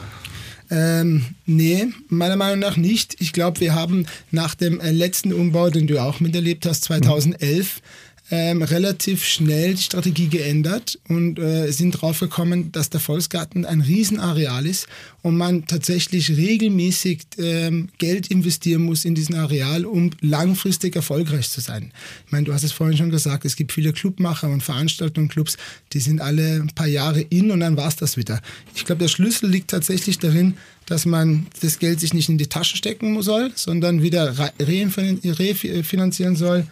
Ähm, 0.70 1.26
nee, 1.46 1.88
meiner 2.10 2.36
Meinung 2.36 2.60
nach 2.60 2.78
nicht. 2.78 3.16
Ich 3.20 3.34
glaube, 3.34 3.60
wir 3.60 3.74
haben 3.74 4.06
nach 4.32 4.56
dem 4.56 4.80
äh, 4.80 4.92
letzten 4.92 5.32
Umbau, 5.32 5.70
den 5.70 5.88
du 5.88 6.02
auch 6.02 6.20
miterlebt 6.20 6.66
hast, 6.66 6.84
2011, 6.86 7.82
ähm, 8.30 8.62
relativ 8.62 9.24
schnell 9.24 9.76
die 9.76 9.82
Strategie 9.82 10.28
geändert 10.28 11.00
und 11.08 11.40
äh, 11.40 11.72
sind 11.72 11.92
drauf 11.92 12.20
gekommen, 12.20 12.74
dass 12.74 12.90
der 12.90 13.00
Volksgarten 13.00 13.66
ein 13.66 13.80
Riesenareal 13.80 14.66
ist 14.66 14.88
und 15.22 15.38
man 15.38 15.66
tatsächlich 15.66 16.36
regelmäßig 16.36 17.22
ähm, 17.38 17.88
Geld 17.98 18.28
investieren 18.28 18.84
muss 18.84 19.06
in 19.06 19.16
diesen 19.16 19.36
Areal, 19.36 19.86
um 19.86 20.12
langfristig 20.20 20.98
erfolgreich 20.98 21.50
zu 21.50 21.62
sein. 21.62 21.94
Ich 22.26 22.32
meine, 22.34 22.44
du 22.44 22.54
hast 22.54 22.64
es 22.64 22.74
vorhin 22.74 22.98
schon 22.98 23.12
gesagt, 23.12 23.46
es 23.46 23.56
gibt 23.56 23.72
viele 23.72 23.94
Clubmacher 23.94 24.50
und 24.50 24.62
Veranstaltungen, 24.62 25.30
Clubs, 25.30 25.56
die 25.94 26.00
sind 26.00 26.20
alle 26.20 26.56
ein 26.56 26.72
paar 26.76 26.88
Jahre 26.88 27.22
in 27.22 27.50
und 27.52 27.62
dann 27.62 27.78
war 27.78 27.88
es 27.88 27.96
das 27.96 28.18
wieder. 28.18 28.42
Ich 28.76 28.84
glaube, 28.84 29.00
der 29.00 29.08
Schlüssel 29.10 29.50
liegt 29.50 29.70
tatsächlich 29.72 30.20
darin, 30.20 30.56
dass 30.86 31.06
man 31.06 31.48
das 31.62 31.80
Geld 31.80 32.02
sich 32.02 32.14
nicht 32.14 32.28
in 32.28 32.38
die 32.38 32.48
Tasche 32.48 32.76
stecken 32.76 33.22
soll, 33.22 33.52
sondern 33.56 34.02
wieder 34.02 34.36
refinanzieren 34.60 36.36
soll 36.36 36.66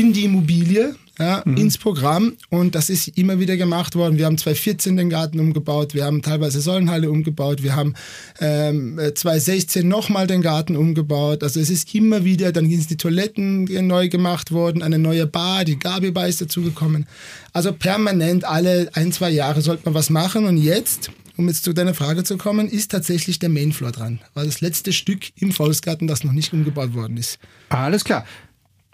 in 0.00 0.12
die 0.12 0.24
Immobilie, 0.24 0.94
ja, 1.18 1.42
mhm. 1.44 1.56
ins 1.56 1.78
Programm 1.78 2.36
und 2.50 2.74
das 2.74 2.90
ist 2.90 3.08
immer 3.16 3.38
wieder 3.38 3.56
gemacht 3.56 3.94
worden. 3.94 4.18
Wir 4.18 4.26
haben 4.26 4.36
2014 4.36 4.96
den 4.96 5.10
Garten 5.10 5.38
umgebaut, 5.38 5.94
wir 5.94 6.04
haben 6.04 6.22
teilweise 6.22 6.60
Säulenhalle 6.60 7.10
umgebaut, 7.10 7.62
wir 7.62 7.76
haben 7.76 7.94
ähm, 8.40 8.98
2016 8.98 9.86
nochmal 9.86 10.26
den 10.26 10.42
Garten 10.42 10.76
umgebaut. 10.76 11.42
Also 11.44 11.60
es 11.60 11.70
ist 11.70 11.94
immer 11.94 12.24
wieder, 12.24 12.50
dann 12.50 12.68
sind 12.68 12.90
die 12.90 12.96
Toiletten 12.96 13.64
neu 13.86 14.08
gemacht 14.08 14.50
worden, 14.50 14.82
eine 14.82 14.98
neue 14.98 15.26
Bar, 15.26 15.64
die 15.64 15.78
Gabi-Bar 15.78 16.26
ist 16.26 16.40
dazugekommen. 16.40 17.06
Also 17.52 17.72
permanent 17.72 18.44
alle 18.44 18.90
ein, 18.94 19.12
zwei 19.12 19.30
Jahre 19.30 19.62
sollte 19.62 19.84
man 19.84 19.94
was 19.94 20.10
machen 20.10 20.46
und 20.46 20.56
jetzt 20.56 21.10
um 21.36 21.48
jetzt 21.48 21.64
zu 21.64 21.72
deiner 21.72 21.94
Frage 21.94 22.22
zu 22.22 22.36
kommen, 22.36 22.68
ist 22.68 22.92
tatsächlich 22.92 23.40
der 23.40 23.48
Mainfloor 23.48 23.90
dran. 23.90 24.20
War 24.34 24.44
das 24.44 24.60
letzte 24.60 24.92
Stück 24.92 25.32
im 25.40 25.50
Volksgarten, 25.50 26.06
das 26.06 26.22
noch 26.22 26.30
nicht 26.30 26.52
umgebaut 26.52 26.94
worden 26.94 27.16
ist. 27.16 27.40
Alles 27.70 28.04
klar. 28.04 28.24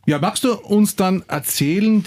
Ja, 0.06 0.18
magst 0.18 0.44
du 0.44 0.54
uns 0.54 0.96
dann 0.96 1.22
erzählen, 1.28 2.04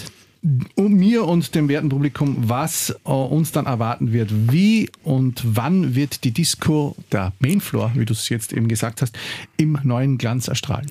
um 0.74 0.92
mir 0.92 1.24
und 1.24 1.54
dem 1.54 1.68
werten 1.68 1.88
Publikum, 1.88 2.36
was 2.48 2.94
uh, 3.06 3.12
uns 3.12 3.52
dann 3.52 3.66
erwarten 3.66 4.12
wird? 4.12 4.30
Wie 4.52 4.90
und 5.02 5.42
wann 5.44 5.94
wird 5.94 6.24
die 6.24 6.32
Disco, 6.32 6.96
der 7.12 7.32
Mainfloor, 7.38 7.92
wie 7.94 8.04
du 8.04 8.12
es 8.12 8.28
jetzt 8.28 8.52
eben 8.52 8.68
gesagt 8.68 9.00
hast, 9.00 9.16
im 9.56 9.78
neuen 9.84 10.18
Glanz 10.18 10.48
erstrahlen? 10.48 10.90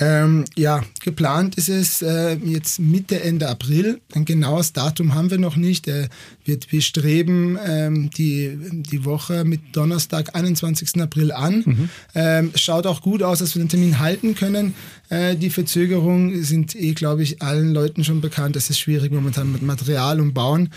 Ähm, 0.00 0.44
ja, 0.56 0.84
geplant 1.02 1.56
ist 1.56 1.68
es 1.68 2.02
äh, 2.02 2.34
jetzt 2.36 2.78
Mitte, 2.78 3.20
Ende 3.20 3.48
April. 3.48 4.00
Ein 4.14 4.24
genaues 4.24 4.72
Datum 4.72 5.14
haben 5.14 5.30
wir 5.30 5.38
noch 5.38 5.56
nicht. 5.56 5.88
Äh, 5.88 6.08
wird, 6.44 6.70
wir 6.70 6.82
streben 6.82 7.58
ähm, 7.66 8.10
die, 8.10 8.56
die 8.72 9.04
Woche 9.04 9.44
mit 9.44 9.60
Donnerstag, 9.72 10.34
21. 10.36 11.00
April 11.00 11.32
an. 11.32 11.62
Mhm. 11.66 11.88
Ähm, 12.14 12.52
schaut 12.54 12.86
auch 12.86 13.02
gut 13.02 13.22
aus, 13.22 13.40
dass 13.40 13.54
wir 13.54 13.62
den 13.62 13.68
Termin 13.68 13.98
halten 13.98 14.34
können. 14.34 14.74
Äh, 15.08 15.36
die 15.36 15.50
Verzögerungen 15.50 16.42
sind 16.44 16.76
eh, 16.76 16.92
glaube 16.92 17.22
ich, 17.22 17.42
allen 17.42 17.74
Leuten 17.74 18.04
schon 18.04 18.20
bekannt. 18.20 18.56
Es 18.56 18.70
ist 18.70 18.78
schwierig 18.78 19.12
momentan 19.12 19.50
mit 19.50 19.62
Material 19.62 20.20
und 20.20 20.32
Bauen. 20.32 20.70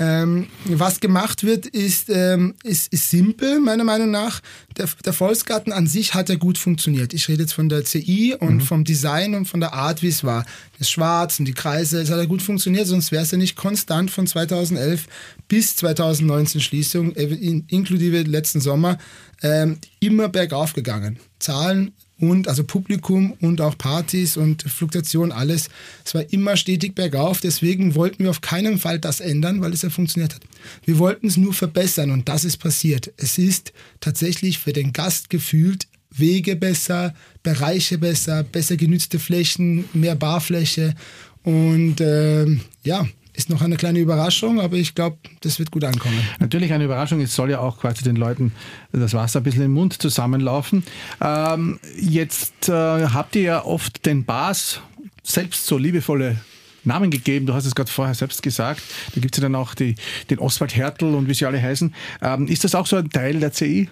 Ähm, 0.00 0.46
was 0.64 1.00
gemacht 1.00 1.42
wird, 1.42 1.66
ist, 1.66 2.08
ähm, 2.08 2.54
ist, 2.62 2.92
ist 2.92 3.10
simpel, 3.10 3.58
meiner 3.58 3.82
Meinung 3.82 4.12
nach. 4.12 4.40
Der, 4.76 4.88
der 5.04 5.12
Volksgarten 5.12 5.72
an 5.72 5.88
sich 5.88 6.14
hat 6.14 6.28
ja 6.28 6.36
gut 6.36 6.56
funktioniert. 6.56 7.12
Ich 7.14 7.28
rede 7.28 7.42
jetzt 7.42 7.52
von 7.52 7.68
der 7.68 7.84
CI 7.84 8.36
und 8.38 8.56
mhm. 8.56 8.60
vom 8.60 8.84
Design 8.84 9.34
und 9.34 9.46
von 9.46 9.58
der 9.58 9.72
Art, 9.72 10.02
wie 10.02 10.08
es 10.08 10.22
war. 10.22 10.46
Das 10.78 10.88
Schwarz 10.88 11.40
und 11.40 11.46
die 11.46 11.52
Kreise, 11.52 12.00
es 12.00 12.10
hat 12.10 12.18
ja 12.18 12.26
gut 12.26 12.42
funktioniert, 12.42 12.86
sonst 12.86 13.10
wäre 13.10 13.24
es 13.24 13.32
ja 13.32 13.38
nicht 13.38 13.56
konstant 13.56 14.12
von 14.12 14.26
2011 14.26 15.06
bis 15.48 15.74
2019 15.76 16.60
Schließung, 16.60 17.16
äh, 17.16 17.24
inklusive 17.68 18.22
letzten 18.22 18.60
Sommer, 18.60 18.98
ähm, 19.42 19.78
immer 19.98 20.28
bergauf 20.28 20.74
gegangen. 20.74 21.18
Zahlen 21.40 21.92
und 22.20 22.48
also 22.48 22.64
Publikum 22.64 23.32
und 23.40 23.60
auch 23.60 23.78
Partys 23.78 24.36
und 24.36 24.62
Fluktuation, 24.62 25.30
alles. 25.32 25.68
Es 26.04 26.14
war 26.14 26.32
immer 26.32 26.56
stetig 26.56 26.94
bergauf. 26.94 27.40
Deswegen 27.40 27.94
wollten 27.94 28.24
wir 28.24 28.30
auf 28.30 28.40
keinen 28.40 28.78
Fall 28.78 28.98
das 28.98 29.20
ändern, 29.20 29.60
weil 29.60 29.72
es 29.72 29.82
ja 29.82 29.90
funktioniert 29.90 30.34
hat. 30.34 30.42
Wir 30.84 30.98
wollten 30.98 31.28
es 31.28 31.36
nur 31.36 31.54
verbessern 31.54 32.10
und 32.10 32.28
das 32.28 32.44
ist 32.44 32.56
passiert. 32.56 33.12
Es 33.16 33.38
ist 33.38 33.72
tatsächlich 34.00 34.58
für 34.58 34.72
den 34.72 34.92
Gast 34.92 35.30
gefühlt 35.30 35.86
Wege 36.10 36.56
besser, 36.56 37.14
Bereiche 37.42 37.98
besser, 37.98 38.42
besser 38.42 38.76
genützte 38.76 39.18
Flächen, 39.18 39.84
mehr 39.92 40.16
Barfläche 40.16 40.94
und 41.42 42.00
äh, 42.00 42.46
ja, 42.82 43.06
ist 43.38 43.48
noch 43.48 43.62
eine 43.62 43.76
kleine 43.76 44.00
Überraschung, 44.00 44.60
aber 44.60 44.76
ich 44.76 44.96
glaube, 44.96 45.16
das 45.40 45.60
wird 45.60 45.70
gut 45.70 45.84
ankommen. 45.84 46.18
Natürlich 46.40 46.72
eine 46.72 46.84
Überraschung. 46.84 47.20
Es 47.20 47.36
soll 47.36 47.50
ja 47.50 47.60
auch 47.60 47.78
quasi 47.78 48.02
den 48.02 48.16
Leuten 48.16 48.52
das 48.92 49.14
Wasser 49.14 49.38
ein 49.40 49.44
bisschen 49.44 49.62
im 49.62 49.72
Mund 49.72 50.02
zusammenlaufen. 50.02 50.82
Ähm, 51.20 51.78
jetzt 51.96 52.68
äh, 52.68 52.72
habt 52.72 53.36
ihr 53.36 53.42
ja 53.42 53.64
oft 53.64 54.04
den 54.04 54.24
Bars 54.24 54.80
selbst 55.22 55.66
so 55.66 55.78
liebevolle 55.78 56.38
Namen 56.82 57.12
gegeben. 57.12 57.46
Du 57.46 57.54
hast 57.54 57.64
es 57.64 57.76
gerade 57.76 57.90
vorher 57.90 58.14
selbst 58.14 58.42
gesagt. 58.42 58.82
Da 59.14 59.20
gibt 59.20 59.36
es 59.36 59.40
ja 59.40 59.42
dann 59.42 59.54
auch 59.54 59.74
die, 59.74 59.94
den 60.30 60.40
Oswald 60.40 60.74
Hertel 60.74 61.14
und 61.14 61.28
wie 61.28 61.34
sie 61.34 61.46
alle 61.46 61.62
heißen. 61.62 61.94
Ähm, 62.22 62.48
ist 62.48 62.64
das 62.64 62.74
auch 62.74 62.88
so 62.88 62.96
ein 62.96 63.10
Teil 63.10 63.38
der 63.38 63.52
CI? 63.52 63.88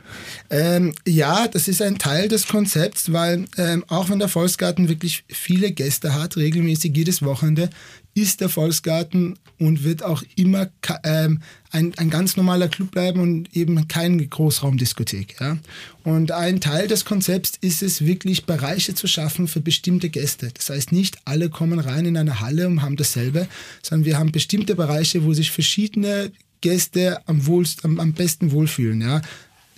Ähm, 0.50 0.92
ja, 1.06 1.46
das 1.46 1.68
ist 1.68 1.82
ein 1.82 1.98
Teil 1.98 2.26
des 2.26 2.48
Konzepts, 2.48 3.12
weil 3.12 3.44
ähm, 3.58 3.84
auch 3.86 4.10
wenn 4.10 4.18
der 4.18 4.28
Volksgarten 4.28 4.88
wirklich 4.88 5.22
viele 5.28 5.70
Gäste 5.70 6.14
hat, 6.14 6.36
regelmäßig 6.36 6.96
jedes 6.96 7.22
Wochenende, 7.22 7.70
ist 8.16 8.40
der 8.40 8.48
Volksgarten 8.48 9.38
und 9.58 9.84
wird 9.84 10.02
auch 10.02 10.22
immer 10.36 10.68
ähm, 11.04 11.40
ein, 11.70 11.92
ein 11.98 12.08
ganz 12.08 12.36
normaler 12.36 12.68
Club 12.68 12.90
bleiben 12.90 13.20
und 13.20 13.54
eben 13.54 13.88
keine 13.88 14.26
Großraumdiskothek. 14.26 15.36
Ja? 15.38 15.58
Und 16.02 16.32
ein 16.32 16.60
Teil 16.60 16.88
des 16.88 17.04
Konzepts 17.04 17.52
ist 17.60 17.82
es 17.82 18.04
wirklich, 18.04 18.46
Bereiche 18.46 18.94
zu 18.94 19.06
schaffen 19.06 19.48
für 19.48 19.60
bestimmte 19.60 20.08
Gäste. 20.08 20.50
Das 20.54 20.70
heißt, 20.70 20.92
nicht 20.92 21.18
alle 21.26 21.50
kommen 21.50 21.78
rein 21.78 22.06
in 22.06 22.16
eine 22.16 22.40
Halle 22.40 22.66
und 22.66 22.82
haben 22.82 22.96
dasselbe, 22.96 23.48
sondern 23.82 24.06
wir 24.06 24.18
haben 24.18 24.32
bestimmte 24.32 24.74
Bereiche, 24.74 25.24
wo 25.24 25.34
sich 25.34 25.50
verschiedene 25.50 26.32
Gäste 26.62 27.20
am, 27.26 27.46
wohlst, 27.46 27.84
am, 27.84 28.00
am 28.00 28.14
besten 28.14 28.50
wohlfühlen. 28.50 29.02
Ja? 29.02 29.20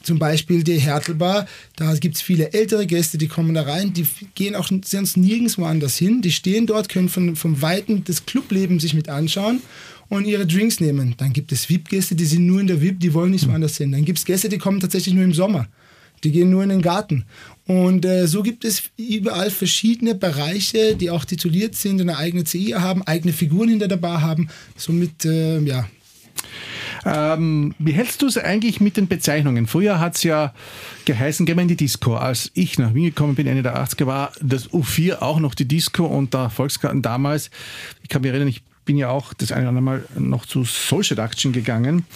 Zum 0.09 0.19
Beispiel 0.19 0.62
die 0.62 0.79
Hertelbar, 0.79 1.47
da 1.77 1.95
gibt 1.97 2.17
es 2.17 2.23
viele 2.23 2.55
ältere 2.55 2.87
Gäste, 2.87 3.19
die 3.19 3.29
kommen 3.29 3.53
da 3.53 3.65
rein, 3.65 3.93
die 3.93 4.07
gehen 4.35 4.55
auch 4.55 4.71
sonst 4.83 5.19
nirgendwo 5.19 5.67
anders 5.67 5.99
hin. 5.99 6.23
Die 6.23 6.33
stehen 6.33 6.67
dort, 6.67 6.88
können 6.88 7.11
von, 7.11 7.37
vom 7.37 7.61
Weiten 7.61 8.05
des 8.05 8.25
Clublebens 8.25 8.81
sich 8.81 8.95
mit 8.95 9.11
anschauen 9.11 9.61
und 10.09 10.25
ihre 10.25 10.47
Drinks 10.47 10.81
nehmen. 10.81 11.12
Dann 11.19 11.35
gibt 11.35 11.53
es 11.53 11.69
VIP-Gäste, 11.69 12.15
die 12.15 12.25
sind 12.25 12.47
nur 12.47 12.59
in 12.59 12.69
der 12.69 12.81
VIP, 12.81 13.00
die 13.00 13.12
wollen 13.12 13.33
nicht 13.33 13.47
woanders 13.47 13.77
hin. 13.77 13.93
Dann 13.93 14.07
gibt 14.07 14.19
es 14.19 14.25
Gäste, 14.25 14.49
die 14.49 14.57
kommen 14.57 14.81
tatsächlich 14.81 15.15
nur 15.15 15.25
im 15.25 15.35
Sommer. 15.35 15.69
Die 16.25 16.33
gehen 16.33 16.49
nur 16.49 16.62
in 16.62 16.71
den 16.71 16.81
Garten. 16.81 17.27
Und 17.67 18.07
äh, 18.07 18.27
so 18.27 18.43
gibt 18.43 18.65
es 18.65 18.85
überall 18.97 19.50
verschiedene 19.50 20.15
Bereiche, 20.15 20.97
die 20.97 21.11
auch 21.11 21.27
tituliert 21.27 21.75
sind, 21.75 22.00
eine 22.00 22.17
eigene 22.17 22.45
CI 22.45 22.77
haben, 22.79 23.03
eigene 23.03 23.35
Figuren 23.35 23.69
hinter 23.69 23.88
der 23.88 23.99
Bar 23.99 24.23
haben. 24.23 24.49
Somit, 24.75 25.27
äh, 25.27 25.59
ja, 25.61 25.87
ähm, 27.05 27.75
wie 27.78 27.93
hältst 27.93 28.23
du 28.23 28.26
es 28.26 28.38
eigentlich 28.38 28.81
mit 28.81 28.97
den 28.97 29.09
Bezeichnungen? 29.09 29.67
Früher 29.67 30.00
hat 30.00 30.17
es 30.17 30.23
ja 30.23 30.52
geheißen, 31.05 31.47
gehen 31.47 31.57
wir 31.57 31.62
in 31.62 31.69
die 31.69 31.76
Disco. 31.76 32.17
Als 32.17 32.50
ich 32.55 32.78
nach 32.78 32.95
Wien 32.95 33.07
gekommen 33.07 33.35
bin, 33.35 33.47
Ende 33.47 33.62
der 33.62 33.76
80er, 33.76 34.07
war 34.07 34.33
das 34.40 34.71
U4 34.71 35.21
auch 35.21 35.40
noch 35.40 35.55
die 35.55 35.67
Disco 35.67 36.07
und 36.07 36.35
der 36.35 36.50
Volksgarten 36.50 37.02
damals, 37.02 37.50
ich 38.02 38.09
kann 38.09 38.23
mich 38.23 38.31
erinnern, 38.31 38.49
ich 38.49 38.62
bin 38.88 38.97
ja 38.97 39.11
auch 39.11 39.35
das 39.35 39.52
eine 39.52 39.69
oder 39.69 39.69
andere 39.69 39.83
Mal 39.83 40.05
noch 40.19 40.47
zu 40.47 40.64
Soul 40.64 41.05
Seduction 41.05 41.52
gegangen, 41.52 42.07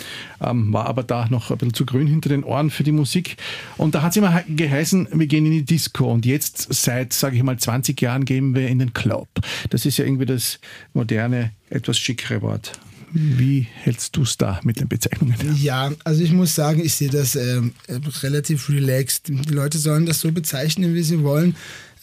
ähm, 0.40 0.72
war 0.72 0.86
aber 0.86 1.02
da 1.02 1.28
noch 1.28 1.50
ein 1.50 1.58
bisschen 1.58 1.74
zu 1.74 1.84
grün 1.84 2.06
hinter 2.06 2.30
den 2.30 2.44
Ohren 2.44 2.70
für 2.70 2.82
die 2.82 2.92
Musik. 2.92 3.36
Und 3.76 3.94
da 3.94 4.00
hat 4.00 4.12
es 4.12 4.16
immer 4.16 4.42
geheißen, 4.48 5.08
wir 5.12 5.26
gehen 5.26 5.44
in 5.44 5.52
die 5.52 5.64
Disco. 5.66 6.10
Und 6.10 6.24
jetzt 6.24 6.72
seit, 6.72 7.12
sage 7.12 7.36
ich 7.36 7.42
mal, 7.42 7.58
20 7.58 8.00
Jahren 8.00 8.24
gehen 8.24 8.54
wir 8.54 8.68
in 8.68 8.78
den 8.78 8.94
Club. 8.94 9.28
Das 9.68 9.84
ist 9.84 9.98
ja 9.98 10.06
irgendwie 10.06 10.24
das 10.24 10.60
moderne, 10.94 11.52
etwas 11.68 11.98
schickere 11.98 12.40
Wort. 12.40 12.72
Wie 13.12 13.66
hältst 13.74 14.16
du 14.16 14.22
es 14.22 14.38
da 14.38 14.60
mit 14.62 14.80
den 14.80 14.88
Bezeichnungen? 14.88 15.36
Ja, 15.60 15.92
also 16.04 16.22
ich 16.22 16.32
muss 16.32 16.54
sagen, 16.54 16.80
ich 16.84 16.94
sehe 16.94 17.10
das 17.10 17.36
ähm, 17.36 17.74
relativ 18.22 18.68
relaxed. 18.68 19.28
Die 19.28 19.52
Leute 19.52 19.78
sollen 19.78 20.06
das 20.06 20.20
so 20.20 20.32
bezeichnen, 20.32 20.94
wie 20.94 21.02
sie 21.02 21.22
wollen. 21.22 21.54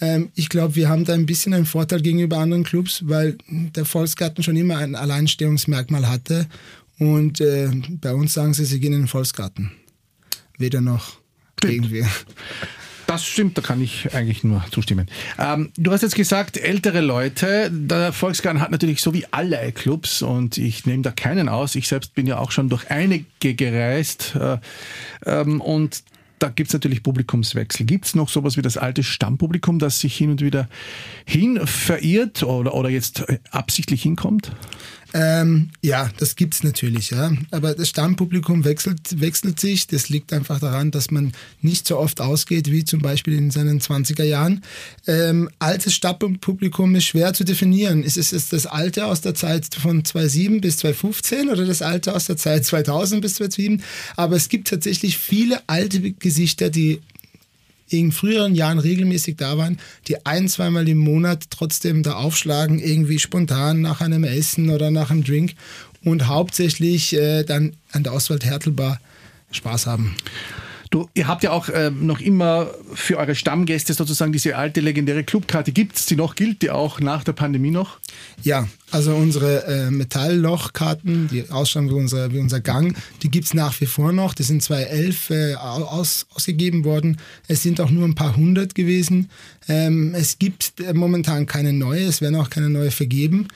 Ähm, 0.01 0.29
ich 0.35 0.49
glaube, 0.49 0.75
wir 0.75 0.89
haben 0.89 1.05
da 1.05 1.13
ein 1.13 1.25
bisschen 1.25 1.53
einen 1.53 1.65
Vorteil 1.65 2.01
gegenüber 2.01 2.37
anderen 2.37 2.63
Clubs, 2.63 3.01
weil 3.07 3.37
der 3.49 3.85
Volksgarten 3.85 4.43
schon 4.43 4.55
immer 4.55 4.77
ein 4.77 4.95
Alleinstehungsmerkmal 4.95 6.07
hatte. 6.07 6.47
Und 6.99 7.41
äh, 7.41 7.69
bei 8.01 8.13
uns 8.13 8.33
sagen 8.33 8.53
sie, 8.53 8.65
sie 8.65 8.79
gehen 8.79 8.93
in 8.93 9.01
den 9.01 9.07
Volksgarten. 9.07 9.71
Weder 10.57 10.81
noch 10.81 11.17
irgendwie. 11.63 12.05
Das 13.09 13.25
stimmt, 13.25 13.57
da 13.57 13.63
kann 13.63 13.81
ich 13.81 14.13
eigentlich 14.13 14.43
nur 14.43 14.63
zustimmen. 14.69 15.07
Ähm, 15.39 15.71
du 15.75 15.91
hast 15.91 16.03
jetzt 16.03 16.13
gesagt, 16.13 16.57
ältere 16.57 17.01
Leute. 17.01 17.71
Der 17.71 18.13
Volksgarten 18.13 18.61
hat 18.61 18.69
natürlich 18.69 19.01
so 19.01 19.15
wie 19.15 19.25
alle 19.31 19.71
Clubs 19.71 20.21
und 20.21 20.59
ich 20.59 20.85
nehme 20.85 21.01
da 21.01 21.09
keinen 21.09 21.49
aus. 21.49 21.73
Ich 21.73 21.87
selbst 21.87 22.13
bin 22.13 22.27
ja 22.27 22.37
auch 22.37 22.51
schon 22.51 22.69
durch 22.69 22.91
einige 22.91 23.55
gereist 23.55 24.35
äh, 24.39 24.59
ähm, 25.25 25.59
und 25.59 26.03
da 26.37 26.49
gibt 26.49 26.69
es 26.69 26.73
natürlich 26.73 27.01
Publikumswechsel. 27.01 27.87
Gibt 27.87 28.05
es 28.05 28.13
noch 28.13 28.29
sowas 28.29 28.57
wie 28.57 28.61
das 28.61 28.77
alte 28.77 29.01
Stammpublikum, 29.01 29.79
das 29.79 29.99
sich 29.99 30.15
hin 30.15 30.29
und 30.29 30.41
wieder 30.41 30.69
hin 31.25 31.59
verirrt 31.65 32.43
oder, 32.43 32.75
oder 32.75 32.89
jetzt 32.89 33.25
absichtlich 33.49 34.03
hinkommt? 34.03 34.51
Ähm, 35.13 35.69
ja, 35.81 36.09
das 36.17 36.35
gibt 36.35 36.53
es 36.53 36.63
natürlich, 36.63 37.09
ja. 37.09 37.31
Aber 37.51 37.73
das 37.73 37.89
Stammpublikum 37.89 38.63
wechselt, 38.63 39.19
wechselt 39.19 39.59
sich. 39.59 39.87
Das 39.87 40.09
liegt 40.09 40.31
einfach 40.33 40.59
daran, 40.59 40.91
dass 40.91 41.09
man 41.09 41.31
nicht 41.61 41.87
so 41.87 41.97
oft 41.97 42.21
ausgeht 42.21 42.71
wie 42.71 42.85
zum 42.85 43.01
Beispiel 43.01 43.33
in 43.33 43.49
seinen 43.49 43.79
20er 43.79 44.23
Jahren. 44.23 44.63
Ähm, 45.07 45.49
altes 45.57 45.93
Stammpublikum 45.95 46.93
ist 46.95 47.05
schwer 47.05 47.33
zu 47.33 47.43
definieren. 47.43 48.03
Ist 48.03 48.17
es 48.17 48.49
das 48.49 48.65
alte 48.65 49.05
aus 49.05 49.21
der 49.21 49.33
Zeit 49.33 49.73
von 49.73 50.05
2007 50.05 50.61
bis 50.61 50.77
2015 50.77 51.49
oder 51.49 51.65
das 51.65 51.81
alte 51.81 52.13
aus 52.13 52.25
der 52.25 52.37
Zeit 52.37 52.65
2000 52.65 53.21
bis 53.21 53.35
2007? 53.35 53.81
Aber 54.15 54.35
es 54.35 54.49
gibt 54.49 54.67
tatsächlich 54.67 55.17
viele 55.17 55.61
alte 55.67 56.11
Gesichter, 56.11 56.69
die 56.69 57.01
in 57.89 58.11
früheren 58.11 58.55
Jahren 58.55 58.79
regelmäßig 58.79 59.37
da 59.37 59.57
waren, 59.57 59.79
die 60.07 60.25
ein, 60.25 60.47
zweimal 60.47 60.87
im 60.87 60.99
Monat 60.99 61.45
trotzdem 61.49 62.03
da 62.03 62.13
aufschlagen, 62.13 62.79
irgendwie 62.79 63.19
spontan 63.19 63.81
nach 63.81 64.01
einem 64.01 64.23
Essen 64.23 64.69
oder 64.69 64.91
nach 64.91 65.11
einem 65.11 65.23
Drink 65.23 65.53
und 66.03 66.27
hauptsächlich 66.27 67.13
äh, 67.13 67.43
dann 67.43 67.73
an 67.91 68.03
der 68.03 68.13
Oswald 68.13 68.45
Hertelbar 68.45 68.99
Spaß 69.51 69.87
haben. 69.87 70.15
Du, 70.91 71.07
ihr 71.13 71.27
habt 71.27 71.43
ja 71.43 71.51
auch 71.51 71.69
äh, 71.69 71.91
noch 71.91 72.19
immer 72.19 72.71
für 72.95 73.17
eure 73.17 73.35
Stammgäste 73.35 73.93
sozusagen 73.93 74.31
diese 74.31 74.55
alte 74.55 74.81
legendäre 74.81 75.23
Clubkarte. 75.23 75.71
Gibt 75.71 75.97
es 75.97 76.07
die 76.07 76.15
noch? 76.15 76.33
Gilt 76.33 76.63
die 76.63 76.71
auch 76.71 76.99
nach 76.99 77.23
der 77.23 77.33
Pandemie 77.33 77.69
noch? 77.69 77.99
Ja, 78.41 78.67
also 78.89 79.13
unsere 79.13 79.65
äh, 79.65 79.91
Metalllochkarten, 79.91 81.27
die 81.27 81.47
ausschauen 81.51 81.91
wie 81.91 81.93
unser, 81.93 82.33
wie 82.33 82.39
unser 82.39 82.59
Gang, 82.59 82.97
die 83.21 83.29
gibt 83.29 83.45
es 83.45 83.53
nach 83.53 83.79
wie 83.81 83.85
vor 83.85 84.13
noch. 84.13 84.33
Die 84.33 84.41
sind 84.41 84.63
2011 84.63 85.29
äh, 85.29 85.53
aus, 85.55 86.25
ausgegeben 86.33 86.83
worden. 86.85 87.17
Es 87.47 87.61
sind 87.61 87.79
auch 87.81 87.91
nur 87.91 88.05
ein 88.05 88.15
paar 88.15 88.35
hundert 88.35 88.73
gewesen. 88.73 89.29
Ähm, 89.67 90.15
es 90.15 90.39
gibt 90.39 90.79
äh, 90.79 90.93
momentan 90.93 91.45
keine 91.45 91.71
neue, 91.71 92.05
es 92.05 92.19
werden 92.19 92.35
auch 92.35 92.49
keine 92.49 92.69
neue 92.71 92.89
vergeben. 92.89 93.47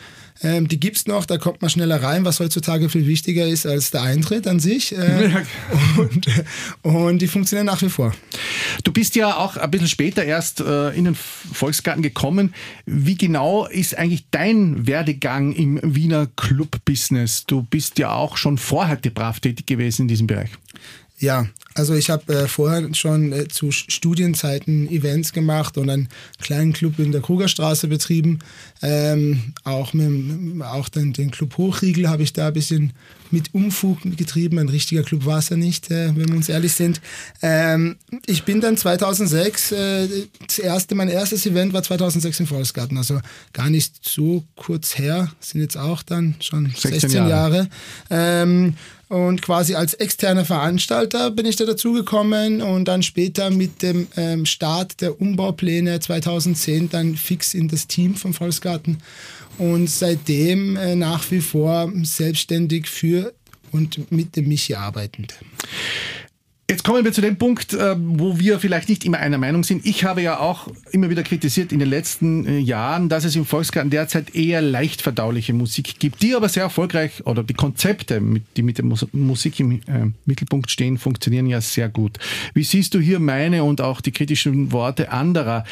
Ähm, 0.42 0.68
die 0.68 0.80
gibt 0.80 0.98
es 0.98 1.08
noch, 1.08 1.26
da 1.26 1.38
kommt 1.38 1.62
man 1.62 1.70
schneller 1.70 2.02
rein, 2.02 2.26
was 2.26 2.40
heutzutage 2.40 2.90
viel 2.90 3.08
wichtiger 3.08 3.48
ist 3.48 3.66
als 3.66 3.92
der 3.92 4.02
Eintritt 4.02 4.48
an 4.48 4.60
sich. 4.60 4.96
Äh, 4.98 5.44
und, 5.98 6.28
und, 6.82 7.22
die 7.22 7.28
funktionieren 7.28 7.68
nach 7.68 7.82
wie 7.82 7.90
vor. 7.90 8.14
Du 8.84 8.92
bist 8.92 9.16
ja 9.16 9.38
auch 9.38 9.58
ein 9.58 9.72
bisschen 9.72 9.88
später 9.88 10.24
erst 10.24 10.60
äh, 10.60 10.90
in 10.90 11.06
den 11.06 11.16
Volksgarten 11.16 12.02
gekommen. 12.02 12.54
Wie 12.86 13.16
genau 13.16 13.66
ist 13.68 13.98
eigentlich 13.98 14.26
dein 14.32 14.88
Werdegang 14.88 15.54
im 15.54 15.80
Wiener 15.84 16.28
Club-Business? 16.36 17.46
Du 17.46 17.64
bist 17.64 18.00
ja 18.00 18.14
auch 18.14 18.38
schon 18.38 18.58
vorher 18.58 18.98
brav 18.98 19.40
tätig 19.40 19.68
gewesen 19.68 20.04
in 20.04 20.08
diesem 20.08 20.28
Bereich. 20.28 20.50
Ja, 21.24 21.48
also 21.74 21.96
ich 21.96 22.10
habe 22.10 22.34
äh, 22.34 22.48
vorher 22.50 22.94
schon 22.94 23.32
äh, 23.32 23.48
zu 23.48 23.72
Studienzeiten 23.72 24.90
Events 24.90 25.32
gemacht 25.32 25.78
und 25.78 25.90
einen 25.90 26.10
kleinen 26.42 26.74
Club 26.74 27.00
in 27.00 27.14
der 27.14 27.22
Krugerstraße 27.22 27.88
betrieben. 27.88 28.40
Ähm, 28.82 29.54
auch 29.64 29.94
mit, 29.94 30.62
auch 30.64 30.90
den, 30.90 31.14
den 31.14 31.32
Club 31.32 31.58
Hochriegel 31.58 32.10
habe 32.10 32.24
ich 32.24 32.34
da 32.34 32.48
ein 32.48 32.54
bisschen 32.54 32.92
mit 33.32 33.54
Umfug 33.54 34.00
getrieben. 34.18 34.60
Ein 34.60 34.68
richtiger 34.68 35.02
Club 35.02 35.26
war 35.26 35.40
es 35.40 35.48
ja 35.48 35.56
nicht, 35.56 35.90
äh, 35.90 36.14
wenn 36.14 36.28
wir 36.28 36.36
uns 36.36 36.50
ehrlich 36.50 36.74
sind. 36.74 37.00
Ähm, 37.42 37.96
ich 38.26 38.44
bin 38.44 38.60
dann 38.60 38.76
2006, 38.76 39.72
äh, 39.72 40.08
das 40.46 40.60
erste, 40.60 40.94
mein 40.94 41.08
erstes 41.08 41.46
Event 41.46 41.72
war 41.72 41.84
2006 41.84 42.42
im 42.42 42.48
Volksgarten, 42.48 42.98
also 42.98 43.22
gar 43.54 43.70
nicht 43.70 44.08
so 44.08 44.44
kurz 44.58 44.98
her, 44.98 45.32
sind 45.40 45.62
jetzt 45.62 45.78
auch 45.78 46.04
dann 46.04 46.36
schon 46.42 46.66
16, 46.66 46.92
16 47.00 47.12
Jahre. 47.28 47.30
Jahre. 47.30 47.70
Ähm, 48.10 48.76
und 49.14 49.44
quasi 49.44 49.76
als 49.76 49.94
externer 49.94 50.44
Veranstalter 50.44 51.30
bin 51.30 51.46
ich 51.46 51.56
da 51.56 51.66
dazugekommen 51.66 52.64
und 52.64 52.88
dann 52.88 53.04
später 53.04 53.52
mit 53.52 53.84
dem 53.84 54.08
ähm, 54.18 54.48
Start 54.48 55.02
der 55.02 55.22
Umbaupläne 55.22 56.00
2010 56.00 56.90
dann 56.90 57.16
fix 57.16 57.54
in 57.54 57.68
das 57.68 57.86
Team 57.86 58.16
vom 58.16 58.34
Volksgarten 58.34 58.98
und 59.60 59.88
seitdem 59.88 60.78
äh, 60.78 60.96
nach 60.96 61.30
wie 61.30 61.42
vor 61.42 61.92
selbstständig 62.02 62.88
für 62.88 63.34
und 63.72 64.12
mit 64.12 64.36
dem 64.36 64.48
Michi 64.48 64.74
arbeitend. 64.74 65.36
Jetzt 66.70 66.86
kommen 66.86 67.04
wir 67.04 67.12
zu 67.12 67.20
dem 67.20 67.38
Punkt, 67.38 67.74
äh, 67.74 67.96
wo 67.98 68.40
wir 68.40 68.58
vielleicht 68.58 68.88
nicht 68.88 69.04
immer 69.04 69.18
einer 69.18 69.38
Meinung 69.38 69.66
sind. 69.66 69.86
Ich 69.86 70.06
habe 70.06 70.22
ja 70.22 70.40
auch 70.40 70.70
immer 70.92 71.10
wieder 71.10 71.22
kritisiert 71.24 71.74
in 71.74 71.80
den 71.80 71.90
letzten 71.90 72.48
äh, 72.48 72.58
Jahren, 72.58 73.10
dass 73.10 73.26
es 73.26 73.36
im 73.36 73.46
Volksgarten 73.46 73.90
derzeit 73.90 74.34
eher 74.34 74.62
leicht 74.62 75.02
verdauliche 75.02 75.52
Musik 75.52 76.00
gibt, 76.00 76.22
die 76.22 76.34
aber 76.34 76.48
sehr 76.48 76.64
erfolgreich 76.64 77.26
oder 77.26 77.44
die 77.44 77.54
Konzepte, 77.54 78.22
die 78.56 78.64
mit 78.64 78.78
der 78.78 78.86
Musik 78.86 79.60
im 79.60 79.74
äh, 79.74 80.12
Mittelpunkt 80.26 80.72
stehen, 80.72 80.98
funktionieren 80.98 81.48
ja 81.48 81.60
sehr 81.60 81.90
gut. 81.90 82.18
Wie 82.54 82.64
siehst 82.64 82.94
du 82.94 83.00
hier 83.00 83.20
meine 83.20 83.66
und 83.66 83.82
auch 83.82 84.00
die 84.00 84.14
kritischen 84.14 84.72
Worte 84.72 85.12
anderer? 85.12 85.66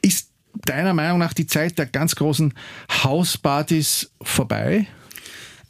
Ist 0.00 0.30
deiner 0.64 0.94
Meinung 0.94 1.18
nach 1.18 1.34
die 1.34 1.46
Zeit 1.46 1.78
der 1.78 1.84
ganz 1.84 2.16
großen 2.16 2.54
Hauspartys 3.04 4.10
vorbei? 4.22 4.86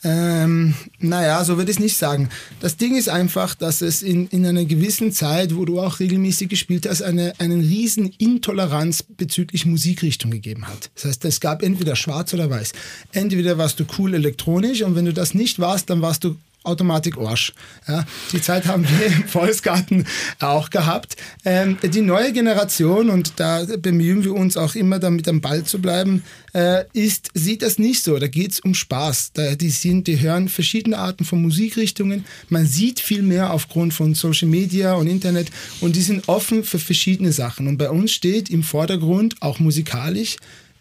Ähm, 0.03 0.75
naja, 0.99 1.45
so 1.45 1.57
würde 1.57 1.71
ich 1.71 1.77
es 1.77 1.83
nicht 1.83 1.97
sagen. 1.97 2.31
Das 2.61 2.77
Ding 2.77 2.97
ist 2.97 3.09
einfach, 3.09 3.55
dass 3.55 3.83
es 3.83 4.03
in, 4.03 4.29
in 4.29 4.47
einer 4.47 4.65
gewissen 4.65 5.13
Zeit, 5.13 5.55
wo 5.55 5.65
du 5.65 5.81
auch 5.81 6.01
regelmäßig 6.01 6.49
gespielt 6.49 6.89
hast, 6.89 7.03
eine, 7.03 7.35
einen 7.39 7.61
riesen 7.61 8.07
Intoleranz 8.19 9.03
bezüglich 9.03 9.67
Musikrichtung 9.67 10.31
gegeben 10.31 10.69
hat. 10.69 10.91
Das 10.95 11.05
heißt, 11.05 11.25
es 11.27 11.41
gab 11.41 11.63
entweder 11.63 11.97
schwarz 11.97 12.33
oder 12.33 12.49
weiß. 12.49 12.73
Entweder 13.13 13.59
warst 13.59 13.79
du 13.79 13.85
cool 13.99 14.15
elektronisch 14.15 14.83
und 14.83 14.95
wenn 14.95 15.05
du 15.05 15.13
das 15.13 15.35
nicht 15.35 15.59
warst, 15.59 15.91
dann 15.91 16.01
warst 16.01 16.25
du 16.25 16.37
Automatik 16.63 17.17
Orsch. 17.17 17.55
Ja, 17.89 18.05
die 18.33 18.41
Zeit 18.41 18.67
haben 18.67 18.87
wir 18.87 19.07
im 19.07 19.27
Volksgarten 19.27 20.07
auch 20.41 20.69
gehabt. 20.69 21.17
Ähm, 21.45 21.79
die 21.83 22.03
neue 22.03 22.33
Generation, 22.33 23.09
und 23.09 23.33
da 23.37 23.65
bemühen 23.79 24.25
wir 24.25 24.35
uns 24.35 24.57
auch 24.57 24.75
immer 24.75 24.99
damit 24.99 25.27
am 25.27 25.41
Ball 25.41 25.65
zu 25.65 25.81
bleiben, 25.81 26.23
äh, 26.53 26.85
ist, 26.93 27.31
sieht 27.33 27.63
das 27.63 27.79
nicht 27.79 28.03
so. 28.03 28.19
Da 28.19 28.27
geht 28.27 28.53
es 28.53 28.61
um 28.61 28.75
Spaß. 28.75 29.33
Da, 29.33 29.55
die, 29.55 29.71
sind, 29.71 30.07
die 30.07 30.21
hören 30.21 30.49
verschiedene 30.49 30.99
Arten 30.99 31.25
von 31.25 31.41
Musikrichtungen. 31.41 32.27
Man 32.51 32.67
sieht 32.67 33.01
viel 33.01 33.23
mehr 33.23 33.53
aufgrund 33.53 33.95
von 33.95 34.15
Social 34.15 34.49
Media 34.49 34.95
und 34.95 35.07
Internet 35.07 35.51
und 35.81 35.97
die 35.97 36.03
sind 36.03 36.29
offen 36.29 36.65
für 36.65 36.79
verschiedene 36.79 37.33
Sachen. 37.33 37.69
Und 37.69 37.79
bei 37.79 37.89
uns 37.89 38.13
steht 38.13 38.51
im 38.51 38.63
Vordergrund, 38.63 39.37
auch 39.41 39.61
musikalisch, 39.61 40.37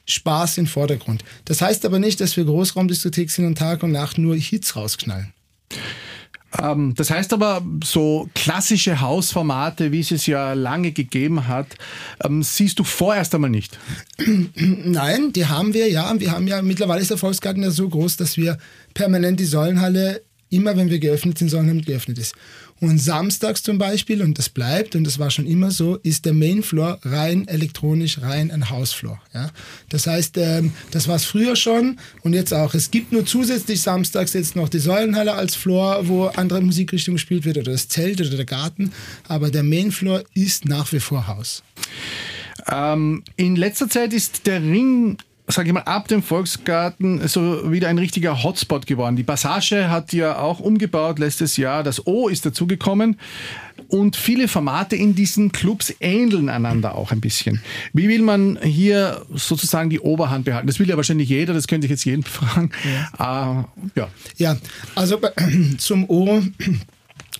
Spaß 0.08 0.58
im 0.58 0.68
Vordergrund. 0.68 1.24
Das 1.46 1.62
heißt 1.62 1.86
aber 1.86 2.00
nicht, 2.00 2.20
dass 2.20 2.36
wir 2.36 2.44
Großraumdiskothek 2.44 3.30
sind 3.32 3.46
und 3.46 3.58
Tag 3.58 3.84
und 3.84 3.92
Nacht 3.92 4.18
nur 4.18 4.36
Hits 4.36 4.76
rausknallen. 4.76 5.34
Ähm, 6.58 6.94
das 6.96 7.12
heißt 7.12 7.34
aber, 7.34 7.62
so 7.84 8.28
klassische 8.34 9.02
Hausformate, 9.02 9.92
wie 9.92 10.00
es 10.00 10.12
es 10.12 10.26
ja 10.26 10.54
lange 10.54 10.92
gegeben 10.92 11.48
hat, 11.48 11.68
ähm, 12.24 12.42
siehst 12.42 12.80
du 12.80 12.84
vorerst 12.84 13.36
einmal 13.36 13.52
nicht. 13.52 13.78
Nein, 14.56 15.32
die 15.34 15.46
haben 15.46 15.74
wir 15.74 15.90
ja. 15.90 16.12
Wir 16.20 16.32
haben 16.32 16.48
ja 16.48 16.62
mittlerweile 16.62 17.02
ist 17.02 17.12
der 17.12 17.18
Volksgarten 17.18 17.62
ja 17.62 17.70
so 17.70 17.88
groß, 17.88 18.18
dass 18.18 18.38
wir 18.38 18.58
permanent 18.94 19.40
die 19.40 19.46
Säulenhalle 19.46 20.22
immer, 20.50 20.76
wenn 20.76 20.90
wir 20.90 21.00
geöffnet 21.00 21.38
sind, 21.38 21.50
Säulenhalle 21.50 21.82
geöffnet 21.82 22.18
ist. 22.18 22.34
Und 22.82 22.98
samstags 22.98 23.62
zum 23.62 23.78
Beispiel, 23.78 24.22
und 24.22 24.38
das 24.38 24.50
bleibt, 24.50 24.96
und 24.96 25.04
das 25.04 25.20
war 25.20 25.32
schon 25.32 25.46
immer 25.46 25.72
so, 25.72 25.98
ist 25.98 26.26
der 26.26 26.34
Mainfloor 26.34 27.00
rein 27.04 27.48
elektronisch, 27.48 28.22
rein 28.22 28.52
ein 28.52 28.70
Hausfloor. 28.70 29.22
Ja? 29.34 29.52
Das 29.90 30.08
heißt, 30.08 30.38
ähm, 30.38 30.72
das 30.92 31.08
war 31.08 31.18
es 31.18 31.26
früher 31.26 31.56
schon 31.56 32.00
und 32.22 32.34
jetzt 32.34 32.54
auch. 32.54 32.74
Es 32.74 32.90
gibt 32.90 33.12
nur 33.12 33.26
zusätzlich 33.26 33.82
samstags 33.82 34.34
jetzt 34.34 34.56
noch 34.56 34.70
die 34.70 34.80
Säulenhalle 34.80 35.34
als 35.34 35.56
Floor, 35.56 36.08
wo 36.08 36.26
andere 36.28 36.62
Musikrichtung 36.62 37.16
gespielt 37.16 37.46
wird, 37.46 37.58
oder 37.58 37.72
das 37.72 37.90
Zelt 37.90 38.22
oder 38.22 38.30
der 38.30 38.46
Garten, 38.46 38.92
aber 39.28 39.52
der 39.52 39.64
Mainfloor 39.64 40.24
ist 40.34 40.66
nach 40.66 40.92
wie 40.94 41.00
vor 41.00 41.28
Haus. 41.28 41.64
Ähm, 42.68 43.24
in 43.36 43.56
letzter 43.56 43.90
Zeit 43.90 44.14
ist 44.14 44.46
der 44.48 44.62
Ring 44.62 45.18
sage 45.52 45.70
ich 45.70 45.74
mal, 45.74 45.82
ab 45.82 46.08
dem 46.08 46.22
Volksgarten 46.22 47.28
so 47.28 47.72
wieder 47.72 47.88
ein 47.88 47.98
richtiger 47.98 48.44
Hotspot 48.44 48.86
geworden. 48.86 49.16
Die 49.16 49.24
Passage 49.24 49.90
hat 49.90 50.14
ja 50.14 50.38
auch 50.38 50.60
umgebaut 50.60 51.20
letztes 51.20 51.58
Jahr. 51.58 51.84
Das 51.84 52.06
O 52.06 52.28
ist 52.28 52.46
dazugekommen. 52.46 53.18
und 53.88 54.16
viele 54.16 54.48
Formate 54.48 54.96
in 54.96 55.16
diesen 55.16 55.52
Clubs 55.52 55.94
ähneln 56.00 56.50
einander 56.50 56.96
auch 56.96 57.12
ein 57.12 57.22
bisschen. 57.22 57.62
Wie 57.94 58.08
will 58.08 58.22
man 58.22 58.60
hier 58.62 59.26
sozusagen 59.34 59.90
die 59.90 60.00
Oberhand 60.00 60.46
behalten? 60.46 60.68
Das 60.68 60.80
will 60.80 60.88
ja 60.88 60.98
wahrscheinlich 60.98 61.30
jeder, 61.30 61.54
das 61.54 61.68
könnte 61.68 61.86
ich 61.86 61.92
jetzt 61.92 62.06
jeden 62.06 62.24
fragen. 62.24 62.72
Ja, 63.18 63.62
uh, 63.62 63.90
ja. 63.96 64.08
ja 64.38 64.58
also 64.96 65.20
zum 65.78 66.10
O 66.10 66.42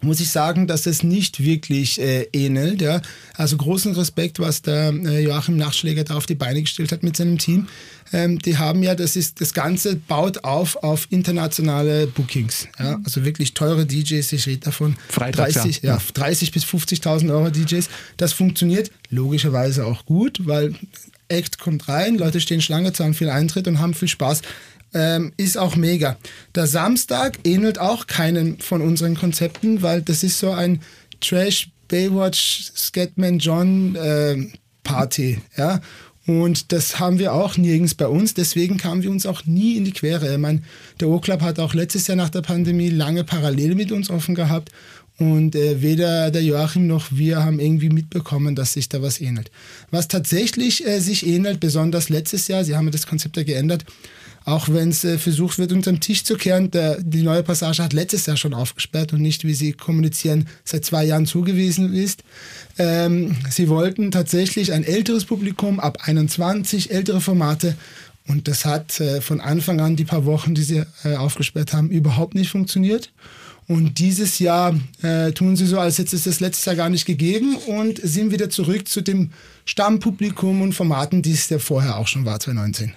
muss 0.04 0.20
ich 0.20 0.30
sagen, 0.30 0.68
dass 0.68 0.86
es 0.86 1.04
nicht 1.04 1.44
wirklich 1.44 2.00
äh, 2.00 2.28
ähnelt. 2.34 2.82
Ja. 2.82 3.02
Also 3.36 3.58
großen 3.58 3.94
Respekt, 3.96 4.40
was 4.40 4.62
der 4.62 4.94
äh, 4.94 5.24
Joachim 5.24 5.58
Nachschläger 5.58 6.04
da 6.04 6.16
auf 6.16 6.26
die 6.26 6.36
Beine 6.36 6.62
gestellt 6.62 6.92
hat 6.92 7.04
mit 7.04 7.18
seinem 7.18 7.38
Team. 7.38 7.68
Ähm, 8.12 8.40
die 8.40 8.58
haben 8.58 8.82
ja, 8.82 8.96
das 8.96 9.16
ist 9.16 9.40
das 9.42 9.54
Ganze 9.54 9.96
baut 9.96 10.44
auf 10.44 10.78
auf 10.78 11.08
internationale 11.10 12.08
Bookings. 12.08 12.68
Ja. 12.80 13.00
Also 13.04 13.24
wirklich 13.24 13.54
teure 13.54 13.86
DJs, 13.86 14.32
ich 14.32 14.48
rede 14.48 14.66
davon 14.66 14.96
Freitags, 15.10 15.54
30, 15.54 15.82
ja. 15.84 15.96
ja 15.96 16.02
30 16.14 16.52
bis 16.52 16.64
50.000 16.64 17.32
Euro 17.32 17.50
DJs. 17.50 17.88
Das 18.18 18.34
funktioniert 18.34 18.92
logischerweise 19.10 19.86
auch 19.86 20.06
gut, 20.06 20.46
weil 20.46 20.74
Act 21.30 21.60
kommt 21.60 21.88
rein, 21.88 22.18
Leute 22.18 22.42
stehen 22.42 22.62
Schlange, 22.62 22.92
zahlen 22.92 23.14
viel 23.14 23.30
Eintritt 23.30 23.68
und 23.68 23.80
haben 23.80 23.94
viel 23.94 24.08
Spaß 24.08 24.42
ähm, 24.94 25.34
ist 25.38 25.58
auch 25.58 25.76
mega. 25.76 26.18
Der 26.56 26.68
Samstag 26.68 27.40
ähnelt 27.44 27.80
auch 27.80 28.08
keinem 28.08 28.60
von 28.60 28.82
unseren 28.82 29.16
Konzepten, 29.16 29.82
weil 29.82 30.02
das 30.02 30.24
ist 30.24 30.40
so 30.40 30.52
ein 30.52 30.82
Trash 31.22 31.70
Baywatch 31.88 32.72
Scatman 32.76 33.40
John 33.40 33.96
äh, 33.96 34.38
Party, 34.84 35.40
ja. 35.58 35.82
Und 36.26 36.72
das 36.72 37.00
haben 37.00 37.18
wir 37.18 37.34
auch 37.34 37.58
nirgends 37.58 37.96
bei 37.96 38.06
uns. 38.06 38.36
Deswegen 38.36 38.78
kamen 38.78 39.02
wir 39.02 39.10
uns 39.10 39.26
auch 39.26 39.46
nie 39.46 39.78
in 39.78 39.86
die 39.86 39.94
Quere. 39.94 40.32
Ich 40.32 40.38
meine, 40.38 40.62
der 41.00 41.10
O-Club 41.10 41.42
hat 41.42 41.58
auch 41.58 41.74
letztes 41.74 42.06
Jahr 42.06 42.18
nach 42.18 42.30
der 42.30 42.44
Pandemie 42.44 42.90
lange 42.90 43.24
parallel 43.24 43.74
mit 43.74 43.92
uns 43.92 44.12
offen 44.12 44.36
gehabt. 44.36 44.70
Und 45.18 45.56
äh, 45.56 45.82
weder 45.82 46.30
der 46.30 46.44
Joachim 46.44 46.86
noch 46.86 47.08
wir 47.12 47.44
haben 47.44 47.60
irgendwie 47.60 47.90
mitbekommen, 47.90 48.56
dass 48.56 48.74
sich 48.74 48.88
da 48.90 49.02
was 49.02 49.20
ähnelt. 49.20 49.50
Was 49.90 50.08
tatsächlich 50.08 50.86
äh, 50.88 51.00
sich 51.00 51.26
ähnelt, 51.26 51.60
besonders 51.60 52.10
letztes 52.10 52.48
Jahr, 52.48 52.64
sie 52.64 52.76
haben 52.76 52.92
das 52.92 53.08
Konzept 53.08 53.36
ja 53.36 53.44
geändert, 53.44 53.84
auch 54.46 54.70
wenn 54.70 54.90
es 54.90 55.04
äh, 55.04 55.18
versucht 55.18 55.58
wird, 55.58 55.72
unterm 55.72 56.00
Tisch 56.00 56.24
zu 56.24 56.36
kehren. 56.36 56.72
Der, 56.72 57.02
die 57.02 57.24
neue 57.24 57.44
Passage 57.44 57.84
hat 57.84 57.94
letztes 57.94 58.26
Jahr 58.26 58.38
schon 58.38 58.54
aufgesperrt 58.54 59.14
und 59.14 59.22
nicht, 59.22 59.46
wie 59.46 59.54
sie 59.54 59.74
kommunizieren, 59.74 60.48
seit 60.64 60.86
zwei 60.86 61.06
Jahren 61.06 61.26
zugewiesen 61.26 61.94
ist. 61.94 62.24
Ähm, 62.78 63.36
sie 63.50 63.70
wollten 63.70 64.12
tatsächlich 64.12 64.74
ein 64.74 64.84
älteres 64.84 65.26
Publikum, 65.26 65.80
ab 65.80 66.00
21, 66.02 66.92
ältere 66.92 67.22
Formate. 67.22 67.76
Und 68.28 68.48
das 68.48 68.66
hat 68.66 69.00
äh, 69.00 69.22
von 69.22 69.42
Anfang 69.42 69.82
an, 69.82 69.96
die 69.96 70.06
paar 70.06 70.26
Wochen, 70.26 70.54
die 70.54 70.64
sie 70.64 70.84
äh, 71.04 71.16
aufgesperrt 71.16 71.74
haben, 71.74 71.90
überhaupt 71.90 72.36
nicht 72.36 72.50
funktioniert. 72.50 73.12
Und 73.68 74.00
dieses 74.00 74.40
Jahr 74.40 74.76
äh, 75.04 75.32
tun 75.32 75.56
sie 75.56 75.68
so, 75.68 75.80
als 75.80 76.00
hätte 76.00 76.16
es 76.16 76.24
das 76.24 76.40
letztes 76.40 76.66
Jahr 76.66 76.76
gar 76.76 76.90
nicht 76.90 77.06
gegeben 77.06 77.56
und 77.56 78.00
sind 78.02 78.32
wieder 78.32 78.50
zurück 78.50 78.88
zu 78.88 79.02
dem 79.02 79.30
Stammpublikum 79.66 80.64
und 80.64 80.74
Formaten, 80.74 81.22
die 81.22 81.34
es 81.34 81.50
ja 81.50 81.60
vorher 81.60 81.98
auch 81.98 82.08
schon 82.08 82.26
war, 82.26 82.40
2019. 82.40 82.94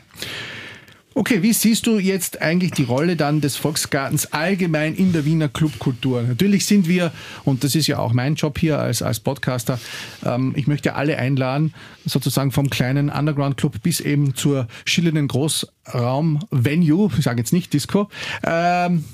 Okay, 1.14 1.42
wie 1.42 1.52
siehst 1.52 1.86
du 1.86 1.98
jetzt 1.98 2.40
eigentlich 2.40 2.70
die 2.72 2.84
Rolle 2.84 3.16
dann 3.16 3.40
des 3.40 3.56
Volksgartens 3.56 4.32
allgemein 4.32 4.94
in 4.94 5.12
der 5.12 5.24
Wiener 5.24 5.48
Clubkultur? 5.48 6.22
Natürlich 6.22 6.64
sind 6.64 6.88
wir, 6.88 7.12
und 7.44 7.64
das 7.64 7.74
ist 7.74 7.86
ja 7.86 7.98
auch 7.98 8.14
mein 8.14 8.34
Job 8.34 8.58
hier 8.58 8.78
als, 8.78 9.02
als 9.02 9.20
Podcaster, 9.20 9.78
ähm, 10.24 10.54
ich 10.56 10.66
möchte 10.66 10.94
alle 10.94 11.18
einladen, 11.18 11.74
sozusagen 12.06 12.50
vom 12.50 12.70
kleinen 12.70 13.10
Underground-Club 13.10 13.82
bis 13.82 14.00
eben 14.00 14.34
zur 14.34 14.68
schillernden 14.86 15.28
Großraum-Venue, 15.28 17.10
ich 17.18 17.24
sage 17.24 17.40
jetzt 17.40 17.52
nicht 17.52 17.72
Disco, 17.74 18.08
ähm, 18.44 19.04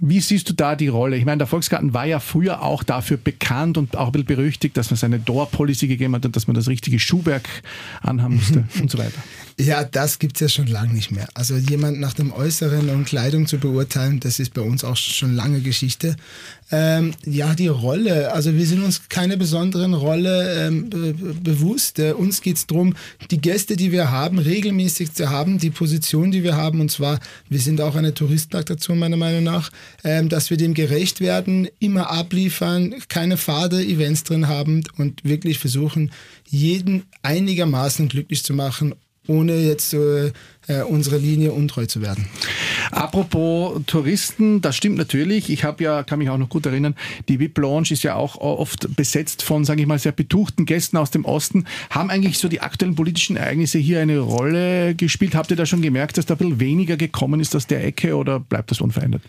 wie 0.00 0.20
siehst 0.20 0.48
du 0.48 0.54
da 0.54 0.76
die 0.76 0.86
Rolle? 0.86 1.16
Ich 1.16 1.24
meine, 1.24 1.38
der 1.38 1.48
Volksgarten 1.48 1.92
war 1.92 2.06
ja 2.06 2.20
früher 2.20 2.62
auch 2.62 2.84
dafür 2.84 3.16
bekannt 3.16 3.76
und 3.78 3.96
auch 3.96 4.06
ein 4.06 4.12
bisschen 4.12 4.26
berüchtigt, 4.26 4.76
dass 4.76 4.90
man 4.90 4.96
seine 4.96 5.18
Door-Policy 5.18 5.88
gegeben 5.88 6.14
hat 6.14 6.24
und 6.24 6.36
dass 6.36 6.46
man 6.46 6.54
das 6.54 6.68
richtige 6.68 7.00
Schuhwerk 7.00 7.48
anhaben 8.00 8.36
musste 8.36 8.64
und 8.80 8.90
so 8.90 8.98
weiter. 8.98 9.20
Ja, 9.60 9.82
das 9.82 10.20
gibt 10.20 10.36
es 10.36 10.40
ja 10.40 10.48
schon 10.48 10.68
lange 10.68 10.92
nicht 10.92 11.10
mehr. 11.10 11.28
Also 11.34 11.56
jemand 11.56 11.98
nach 11.98 12.14
dem 12.14 12.32
Äußeren 12.32 12.90
und 12.90 13.06
Kleidung 13.06 13.48
zu 13.48 13.58
beurteilen, 13.58 14.20
das 14.20 14.38
ist 14.38 14.54
bei 14.54 14.60
uns 14.60 14.84
auch 14.84 14.96
schon 14.96 15.34
lange 15.34 15.60
Geschichte. 15.60 16.14
Ähm, 16.70 17.12
ja, 17.24 17.54
die 17.54 17.66
Rolle. 17.66 18.32
Also 18.32 18.54
wir 18.54 18.64
sind 18.64 18.84
uns 18.84 19.08
keine 19.08 19.36
besonderen 19.36 19.94
Rolle 19.94 20.66
ähm, 20.66 20.88
be 20.88 21.12
bewusst. 21.42 21.98
Äh, 21.98 22.12
uns 22.12 22.40
geht 22.40 22.56
es 22.56 22.68
darum, 22.68 22.94
die 23.32 23.40
Gäste, 23.40 23.74
die 23.74 23.90
wir 23.90 24.12
haben, 24.12 24.38
regelmäßig 24.38 25.12
zu 25.12 25.28
haben, 25.28 25.58
die 25.58 25.70
Position, 25.70 26.30
die 26.30 26.44
wir 26.44 26.54
haben. 26.54 26.80
Und 26.80 26.92
zwar, 26.92 27.18
wir 27.48 27.58
sind 27.58 27.80
auch 27.80 27.96
eine 27.96 28.14
Touristenattraktion 28.14 28.96
meiner 28.96 29.16
Meinung 29.16 29.42
nach, 29.42 29.72
ähm, 30.04 30.28
dass 30.28 30.50
wir 30.50 30.56
dem 30.56 30.72
gerecht 30.72 31.20
werden, 31.20 31.66
immer 31.80 32.10
abliefern, 32.10 32.94
keine 33.08 33.36
fade 33.36 33.82
Events 33.82 34.22
drin 34.22 34.46
haben 34.46 34.84
und 34.98 35.24
wirklich 35.24 35.58
versuchen, 35.58 36.12
jeden 36.48 37.06
einigermaßen 37.22 38.08
glücklich 38.08 38.44
zu 38.44 38.54
machen 38.54 38.94
ohne 39.28 39.54
jetzt 39.56 39.94
äh, 39.94 40.32
unsere 40.88 41.16
Linie 41.18 41.52
untreu 41.52 41.86
zu 41.86 42.02
werden. 42.02 42.26
Apropos 42.90 43.80
Touristen, 43.86 44.60
das 44.60 44.76
stimmt 44.76 44.96
natürlich. 44.96 45.50
Ich 45.50 45.64
habe 45.64 45.84
ja, 45.84 46.02
kann 46.02 46.18
mich 46.18 46.30
auch 46.30 46.38
noch 46.38 46.48
gut 46.48 46.66
erinnern, 46.66 46.94
die 47.28 47.38
VIP 47.38 47.58
Lounge 47.58 47.88
ist 47.90 48.02
ja 48.02 48.16
auch 48.16 48.36
oft 48.36 48.94
besetzt 48.96 49.42
von, 49.42 49.64
sage 49.64 49.82
ich 49.82 49.86
mal, 49.86 49.98
sehr 49.98 50.12
betuchten 50.12 50.66
Gästen 50.66 50.96
aus 50.96 51.10
dem 51.10 51.24
Osten. 51.24 51.64
Haben 51.90 52.10
eigentlich 52.10 52.38
so 52.38 52.48
die 52.48 52.60
aktuellen 52.60 52.94
politischen 52.94 53.36
Ereignisse 53.36 53.78
hier 53.78 54.00
eine 54.00 54.18
Rolle 54.18 54.94
gespielt? 54.94 55.34
Habt 55.34 55.50
ihr 55.50 55.56
da 55.56 55.66
schon 55.66 55.82
gemerkt, 55.82 56.18
dass 56.18 56.26
da 56.26 56.34
ein 56.34 56.38
bisschen 56.38 56.60
weniger 56.60 56.96
gekommen 56.96 57.40
ist 57.40 57.54
aus 57.54 57.66
der 57.66 57.84
Ecke 57.84 58.16
oder 58.16 58.40
bleibt 58.40 58.70
das 58.70 58.80
unverändert? 58.80 59.22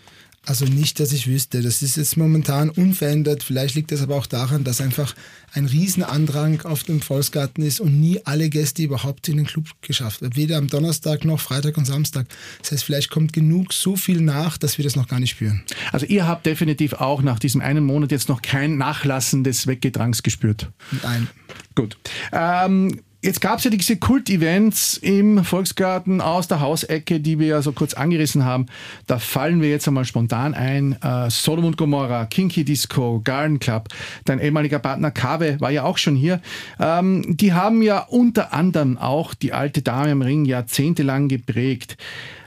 Also 0.46 0.64
nicht, 0.64 0.98
dass 1.00 1.12
ich 1.12 1.26
wüsste. 1.26 1.60
Das 1.60 1.82
ist 1.82 1.96
jetzt 1.96 2.16
momentan 2.16 2.70
unverändert. 2.70 3.42
Vielleicht 3.42 3.74
liegt 3.74 3.92
das 3.92 4.00
aber 4.00 4.16
auch 4.16 4.26
daran, 4.26 4.64
dass 4.64 4.80
einfach 4.80 5.14
ein 5.52 5.66
Riesenandrang 5.66 6.62
auf 6.62 6.82
dem 6.82 7.02
Volksgarten 7.02 7.62
ist 7.62 7.78
und 7.78 8.00
nie 8.00 8.20
alle 8.24 8.48
Gäste 8.48 8.82
überhaupt 8.82 9.28
in 9.28 9.36
den 9.36 9.46
Club 9.46 9.66
geschafft 9.82 10.22
haben. 10.22 10.34
Weder 10.36 10.56
am 10.56 10.68
Donnerstag 10.68 11.26
noch 11.26 11.40
Freitag 11.40 11.76
und 11.76 11.84
Samstag. 11.84 12.26
Das 12.62 12.72
heißt, 12.72 12.84
vielleicht 12.84 13.10
kommt 13.10 13.34
genug 13.34 13.74
so 13.74 13.96
viel 13.96 14.22
nach, 14.22 14.56
dass 14.56 14.78
wir 14.78 14.82
das 14.82 14.96
noch 14.96 15.08
gar 15.08 15.20
nicht 15.20 15.30
spüren. 15.30 15.62
Also 15.92 16.06
ihr 16.06 16.26
habt 16.26 16.46
definitiv 16.46 16.94
auch 16.94 17.20
nach 17.20 17.38
diesem 17.38 17.60
einen 17.60 17.84
Monat 17.84 18.10
jetzt 18.10 18.30
noch 18.30 18.40
kein 18.40 18.78
Nachlassen 18.78 19.44
des 19.44 19.66
Weggedrangs 19.66 20.22
gespürt. 20.22 20.70
Nein. 21.02 21.28
Gut. 21.74 21.98
Ähm, 22.32 23.00
Jetzt 23.22 23.42
gab 23.42 23.58
es 23.58 23.64
ja 23.64 23.70
diese 23.70 23.96
Kult-Events 23.96 24.96
im 24.96 25.44
Volksgarten 25.44 26.22
aus 26.22 26.48
der 26.48 26.60
Hausecke, 26.60 27.20
die 27.20 27.38
wir 27.38 27.48
ja 27.48 27.60
so 27.60 27.72
kurz 27.72 27.92
angerissen 27.92 28.46
haben. 28.46 28.64
Da 29.06 29.18
fallen 29.18 29.60
wir 29.60 29.68
jetzt 29.68 29.86
einmal 29.86 30.06
spontan 30.06 30.54
ein. 30.54 30.96
Äh, 31.02 31.28
Sodom 31.28 31.76
Gomorra, 31.76 32.24
Kinky 32.24 32.64
Disco, 32.64 33.20
Garden 33.22 33.58
Club, 33.58 33.88
dein 34.24 34.38
ehemaliger 34.38 34.78
Partner 34.78 35.10
Kave 35.10 35.60
war 35.60 35.70
ja 35.70 35.82
auch 35.82 35.98
schon 35.98 36.16
hier. 36.16 36.40
Ähm, 36.78 37.36
die 37.36 37.52
haben 37.52 37.82
ja 37.82 37.98
unter 38.08 38.54
anderem 38.54 38.96
auch 38.96 39.34
die 39.34 39.52
alte 39.52 39.82
Dame 39.82 40.12
im 40.12 40.22
Ring 40.22 40.46
jahrzehntelang 40.46 41.28
geprägt. 41.28 41.98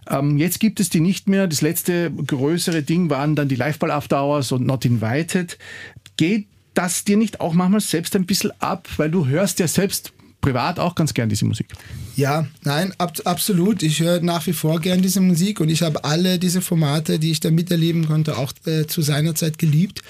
Ähm, 0.09 0.39
jetzt 0.39 0.59
gibt 0.59 0.79
es 0.79 0.89
die 0.89 1.01
nicht 1.01 1.27
mehr. 1.27 1.45
Das 1.45 1.61
letzte 1.61 2.09
größere 2.09 2.81
Ding 2.81 3.11
waren 3.11 3.35
dann 3.35 3.47
die 3.47 3.55
Liveball 3.57 3.91
After 3.91 4.23
Hours 4.23 4.51
und 4.51 4.65
Not 4.65 4.85
Invited. 4.85 5.59
Geht 6.17 6.47
das 6.73 7.03
dir 7.03 7.17
nicht 7.17 7.41
auch 7.41 7.53
manchmal 7.53 7.81
selbst 7.81 8.15
ein 8.15 8.25
bisschen 8.25 8.51
ab, 8.59 8.87
weil 8.97 9.11
du 9.11 9.27
hörst 9.27 9.59
ja 9.59 9.67
selbst 9.67 10.13
privat 10.43 10.77
auch 10.77 10.93
ganz 10.93 11.13
gern 11.13 11.29
diese 11.29 11.45
Musik. 11.45 11.67
Ja, 12.15 12.45
nein, 12.63 12.93
ab, 12.99 13.13
absolut. 13.23 13.81
Ich 13.81 14.01
höre 14.01 14.19
nach 14.19 14.45
wie 14.45 14.53
vor 14.53 14.79
gern 14.79 15.01
diese 15.01 15.21
Musik 15.21 15.59
und 15.59 15.69
ich 15.69 15.81
habe 15.81 16.03
alle 16.03 16.37
diese 16.37 16.61
Formate, 16.61 17.17
die 17.17 17.31
ich 17.31 17.39
da 17.39 17.49
miterleben 17.49 18.07
konnte, 18.07 18.37
auch 18.37 18.53
äh, 18.65 18.85
zu 18.85 19.01
seiner 19.01 19.33
Zeit 19.33 19.57
geliebt. 19.57 20.01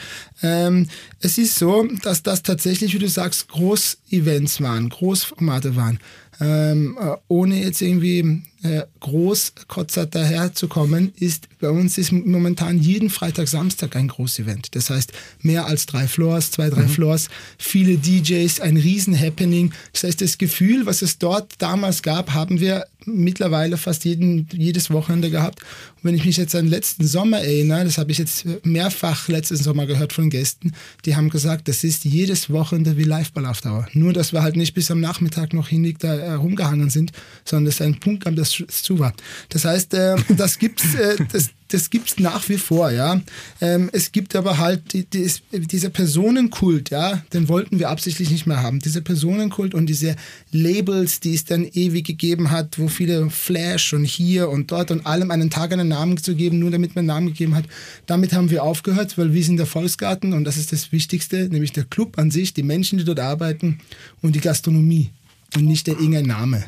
Ähm, 0.42 0.88
es 1.22 1.38
ist 1.38 1.56
so, 1.56 1.88
dass 2.02 2.24
das 2.24 2.42
tatsächlich, 2.42 2.94
wie 2.94 3.00
du 3.00 3.08
sagst, 3.08 3.48
Groß-Events 3.48 4.60
waren, 4.60 4.90
Großformate 4.90 5.76
waren. 5.76 6.00
Ähm, 6.42 6.98
äh, 7.00 7.16
ohne 7.28 7.64
jetzt 7.64 7.82
irgendwie 7.82 8.42
äh, 8.64 8.84
Großkotzer 9.02 10.06
daherzukommen, 10.06 11.14
ist 11.18 11.48
bei 11.60 11.70
uns 11.70 11.98
ist 11.98 12.12
momentan 12.12 12.80
jeden 12.80 13.10
Freitag, 13.10 13.48
Samstag 13.48 13.96
ein 13.96 14.08
Großevent. 14.08 14.76
Das 14.76 14.90
heißt, 14.90 15.14
mehr 15.42 15.66
als 15.66 15.86
drei 15.86 16.08
Floors, 16.08 16.52
zwei, 16.52 16.70
drei 16.70 16.84
mhm. 16.84 16.90
Floors, 16.90 17.30
viele 17.58 17.98
DJs, 17.98 18.60
ein 18.62 18.78
riesen 18.78 19.18
Happening. 19.20 19.74
Das 19.92 20.04
heißt, 20.04 20.22
das 20.22 20.38
Gefühl, 20.38 20.86
was 20.86 21.02
es 21.02 21.20
dort 21.20 21.54
damals 21.60 22.02
gab, 22.04 22.34
haben 22.34 22.60
wir 22.60 22.86
mittlerweile 23.06 23.78
fast 23.78 24.06
jeden, 24.06 24.48
jedes 24.52 24.90
Wochenende 24.90 25.30
gehabt. 25.30 25.62
Und 25.98 26.04
wenn 26.04 26.16
ich 26.16 26.26
mich 26.26 26.38
jetzt 26.38 26.56
an 26.56 26.66
den 26.66 26.72
letzten 26.72 27.06
Sommer 27.06 27.40
erinnere, 27.40 27.86
das 27.86 27.98
habe 27.98 28.12
ich 28.12 28.18
jetzt 28.18 28.46
mehrfach 28.64 29.28
letzten 29.28 29.58
Sommer 29.58 29.86
gehört 29.86 30.14
von 30.14 30.30
Gästen, 30.30 30.74
die 31.06 31.16
haben 31.16 31.30
gesagt, 31.30 31.68
das 31.68 31.84
ist 31.84 32.06
jedes 32.06 32.50
Wochenende 32.50 32.98
wie 32.98 33.04
Liveball 33.04 33.46
auf 33.46 33.62
Dauer. 33.62 33.88
Nur, 33.94 34.14
dass 34.14 34.34
wir 34.34 34.42
halt 34.42 34.56
nicht 34.56 34.74
bis 34.74 34.92
am 34.92 35.00
Nachmittag 35.00 35.54
noch 35.54 35.68
hinig 35.68 35.98
da 36.00 36.14
herumgehangen 36.14 36.90
sind, 36.90 37.12
sondern 37.46 37.66
dass 37.66 37.82
ein 37.82 38.00
Punkt 38.00 38.24
kam, 38.24 38.36
das 38.36 38.53
war. 39.00 39.14
Das 39.50 39.66
heißt, 39.66 39.94
äh, 39.94 40.16
das 40.38 40.60
gibt's, 40.60 40.96
äh, 40.96 41.18
das, 41.32 41.50
das 41.74 41.90
gibt's 41.90 42.20
nach 42.20 42.48
wie 42.50 42.58
vor, 42.58 42.92
ja. 42.92 43.20
Ähm, 43.60 43.90
es 43.94 44.12
gibt 44.12 44.36
aber 44.36 44.60
halt 44.60 44.94
die, 44.94 45.06
die, 45.06 45.28
dieser 45.52 45.90
Personenkult, 45.90 46.92
ja, 46.92 47.24
den 47.34 47.48
wollten 47.48 47.80
wir 47.80 47.90
absichtlich 47.90 48.30
nicht 48.30 48.46
mehr 48.46 48.62
haben. 48.62 48.80
Dieser 48.80 49.02
Personenkult 49.02 49.74
und 49.74 49.88
diese 49.88 50.16
Labels, 50.52 51.20
die 51.20 51.34
es 51.34 51.46
dann 51.46 51.66
ewig 51.66 52.06
gegeben 52.06 52.52
hat, 52.52 52.78
wo 52.78 52.88
viele 52.88 53.30
Flash 53.32 53.94
und 53.94 54.06
hier 54.06 54.50
und 54.50 54.72
dort 54.72 54.92
und 54.92 55.06
allem 55.08 55.32
einen 55.32 55.50
Tag 55.50 55.72
einen 55.72 55.88
Namen 55.88 56.18
zu 56.18 56.36
geben, 56.36 56.60
nur 56.60 56.70
damit 56.70 56.96
man 56.96 57.02
einen 57.02 57.08
Namen 57.08 57.28
gegeben 57.28 57.56
hat. 57.56 57.66
Damit 58.06 58.34
haben 58.34 58.52
wir 58.52 58.64
aufgehört, 58.64 59.18
weil 59.18 59.34
wir 59.34 59.44
sind 59.44 59.58
der 59.58 59.66
Volksgarten 59.66 60.34
und 60.34 60.44
das 60.44 60.58
ist 60.58 60.72
das 60.72 60.92
Wichtigste, 60.92 61.50
nämlich 61.50 61.72
der 61.72 61.86
Club 61.86 62.20
an 62.20 62.30
sich, 62.30 62.54
die 62.54 62.64
Menschen, 62.64 63.00
die 63.00 63.06
dort 63.06 63.20
arbeiten 63.20 63.80
und 64.22 64.36
die 64.36 64.42
Gastronomie 64.42 65.12
und 65.56 65.66
nicht 65.66 65.88
der 65.88 65.96
irgendein 65.96 66.26
Name. 66.26 66.64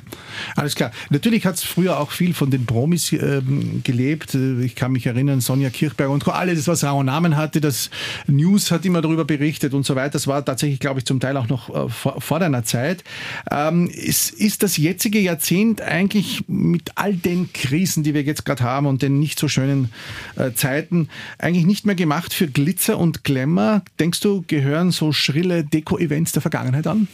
Alles 0.56 0.76
klar. 0.76 0.92
Natürlich 1.10 1.46
hat 1.46 1.56
es 1.56 1.64
früher 1.64 2.00
auch 2.00 2.12
viel 2.12 2.34
von 2.34 2.52
den 2.52 2.66
Promis 2.66 3.12
ähm, 3.12 3.82
gelebt. 3.84 4.36
Ich 4.36 4.76
kann 4.76 4.92
mich 4.92 5.06
erinnern, 5.06 5.42
Sonja 5.42 5.70
Kirchberg 5.70 6.10
und 6.10 6.28
alles, 6.28 6.68
was 6.68 6.84
raue 6.84 7.04
Namen 7.04 7.38
hatte, 7.38 7.62
das 7.62 7.90
News 8.28 8.72
hat 8.72 8.86
immer 8.86 9.02
darüber 9.02 9.26
berichtet 9.26 9.74
und 9.74 9.86
so 9.86 9.96
weiter. 9.96 10.12
Das 10.12 10.28
war 10.28 10.44
tatsächlich, 10.44 10.80
glaube 10.80 11.00
ich, 11.00 11.06
zum 11.06 11.20
Teil 11.20 11.38
auch 11.38 11.48
noch 11.48 11.70
äh, 11.70 11.90
vor, 11.90 12.22
vor, 12.22 12.40
deiner 12.40 12.64
Zeit. 12.64 13.04
Ähm, 13.50 13.90
ist, 13.90 14.32
ist 14.32 14.64
das 14.64 14.78
jetzige 14.78 15.20
Jahrzehnt 15.20 15.82
eigentlich 15.82 16.44
mit 16.48 16.92
all 16.96 17.14
den 17.14 17.52
Krisen, 17.54 18.04
die 18.04 18.14
wir 18.14 18.24
jetzt 18.24 18.46
gerade 18.46 18.64
haben 18.64 18.86
und 18.86 19.02
den 19.02 19.20
nicht 19.20 19.40
so 19.40 19.48
schönen 19.48 19.90
äh, 20.36 20.52
Zeiten, 20.54 21.10
eigentlich 21.38 21.66
nicht 21.66 21.86
mehr 21.86 21.96
gemacht 21.96 22.34
für 22.34 22.48
Glitzer 22.48 22.98
und 22.98 23.24
Glamour? 23.24 23.84
Denkst 24.00 24.20
du, 24.20 24.44
gehören 24.48 24.92
so 24.92 25.12
schrille 25.12 25.64
Deko-Events 25.64 26.34
der 26.34 26.42
Vergangenheit 26.42 26.88
an? 26.88 27.08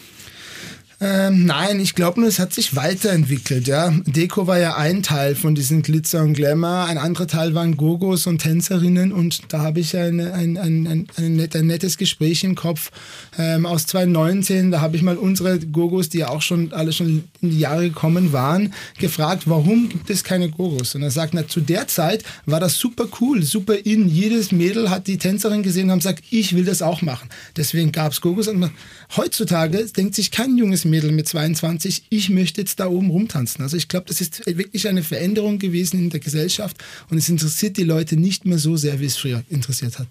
Ähm, 1.03 1.47
nein, 1.47 1.79
ich 1.79 1.95
glaube 1.95 2.19
nur, 2.19 2.29
es 2.29 2.37
hat 2.37 2.53
sich 2.53 2.75
weiterentwickelt. 2.75 3.67
Ja. 3.67 3.91
Deko 4.05 4.45
war 4.45 4.59
ja 4.59 4.75
ein 4.77 5.01
Teil 5.01 5.33
von 5.33 5.55
diesem 5.55 5.81
Glitzer 5.81 6.21
und 6.21 6.33
Glamour. 6.33 6.85
Ein 6.85 6.99
anderer 6.99 7.25
Teil 7.25 7.55
waren 7.55 7.75
Gogos 7.75 8.27
und 8.27 8.37
Tänzerinnen. 8.37 9.11
Und 9.11 9.51
da 9.51 9.61
habe 9.61 9.79
ich 9.79 9.97
eine, 9.97 10.35
ein, 10.35 10.59
ein, 10.59 10.85
ein, 10.85 11.07
ein, 11.17 11.35
net, 11.37 11.55
ein, 11.55 11.65
nettes 11.65 11.97
Gespräch 11.97 12.43
im 12.43 12.53
Kopf 12.53 12.91
ähm, 13.39 13.65
aus 13.65 13.87
2019. 13.87 14.69
Da 14.69 14.81
habe 14.81 14.95
ich 14.95 15.01
mal 15.01 15.17
unsere 15.17 15.57
Gogos, 15.57 16.09
die 16.09 16.19
ja 16.19 16.29
auch 16.29 16.43
schon 16.43 16.71
alle 16.71 16.93
schon 16.93 17.23
in 17.41 17.49
die 17.49 17.59
Jahre 17.59 17.89
gekommen 17.89 18.31
waren, 18.31 18.71
gefragt, 18.99 19.43
warum 19.47 19.89
gibt 19.89 20.07
es 20.11 20.23
keine 20.23 20.49
Gogos? 20.49 20.93
Und 20.93 21.01
er 21.01 21.09
sagt, 21.09 21.33
na, 21.33 21.47
zu 21.47 21.61
der 21.61 21.87
Zeit 21.87 22.23
war 22.45 22.59
das 22.59 22.77
super 22.77 23.07
cool, 23.19 23.41
super 23.41 23.73
in. 23.73 24.07
Jedes 24.07 24.51
Mädel 24.51 24.91
hat 24.91 25.07
die 25.07 25.17
Tänzerin 25.17 25.63
gesehen 25.63 25.85
und 25.85 25.93
hat 25.93 25.97
gesagt, 25.97 26.23
ich 26.29 26.55
will 26.55 26.65
das 26.65 26.83
auch 26.83 27.01
machen. 27.01 27.27
Deswegen 27.57 27.91
gab 27.91 28.11
es 28.11 28.21
Gogos. 28.21 28.47
Und 28.47 28.69
heutzutage 29.17 29.83
denkt 29.85 30.13
sich 30.13 30.29
kein 30.29 30.57
junges 30.59 30.85
Mädel 30.91 31.11
mit 31.11 31.27
22, 31.27 32.03
ich 32.09 32.29
möchte 32.29 32.61
jetzt 32.61 32.79
da 32.79 32.87
oben 32.87 33.09
rumtanzen. 33.09 33.63
Also 33.63 33.77
ich 33.77 33.87
glaube, 33.87 34.05
das 34.07 34.21
ist 34.21 34.45
wirklich 34.45 34.87
eine 34.87 35.01
Veränderung 35.01 35.57
gewesen 35.57 35.99
in 35.99 36.09
der 36.11 36.19
Gesellschaft 36.19 36.77
und 37.09 37.17
es 37.17 37.29
interessiert 37.29 37.77
die 37.77 37.83
Leute 37.83 38.15
nicht 38.15 38.45
mehr 38.45 38.59
so 38.59 38.77
sehr, 38.77 38.99
wie 38.99 39.05
es 39.05 39.17
früher 39.17 39.43
interessiert 39.49 39.97
hat. 39.97 40.07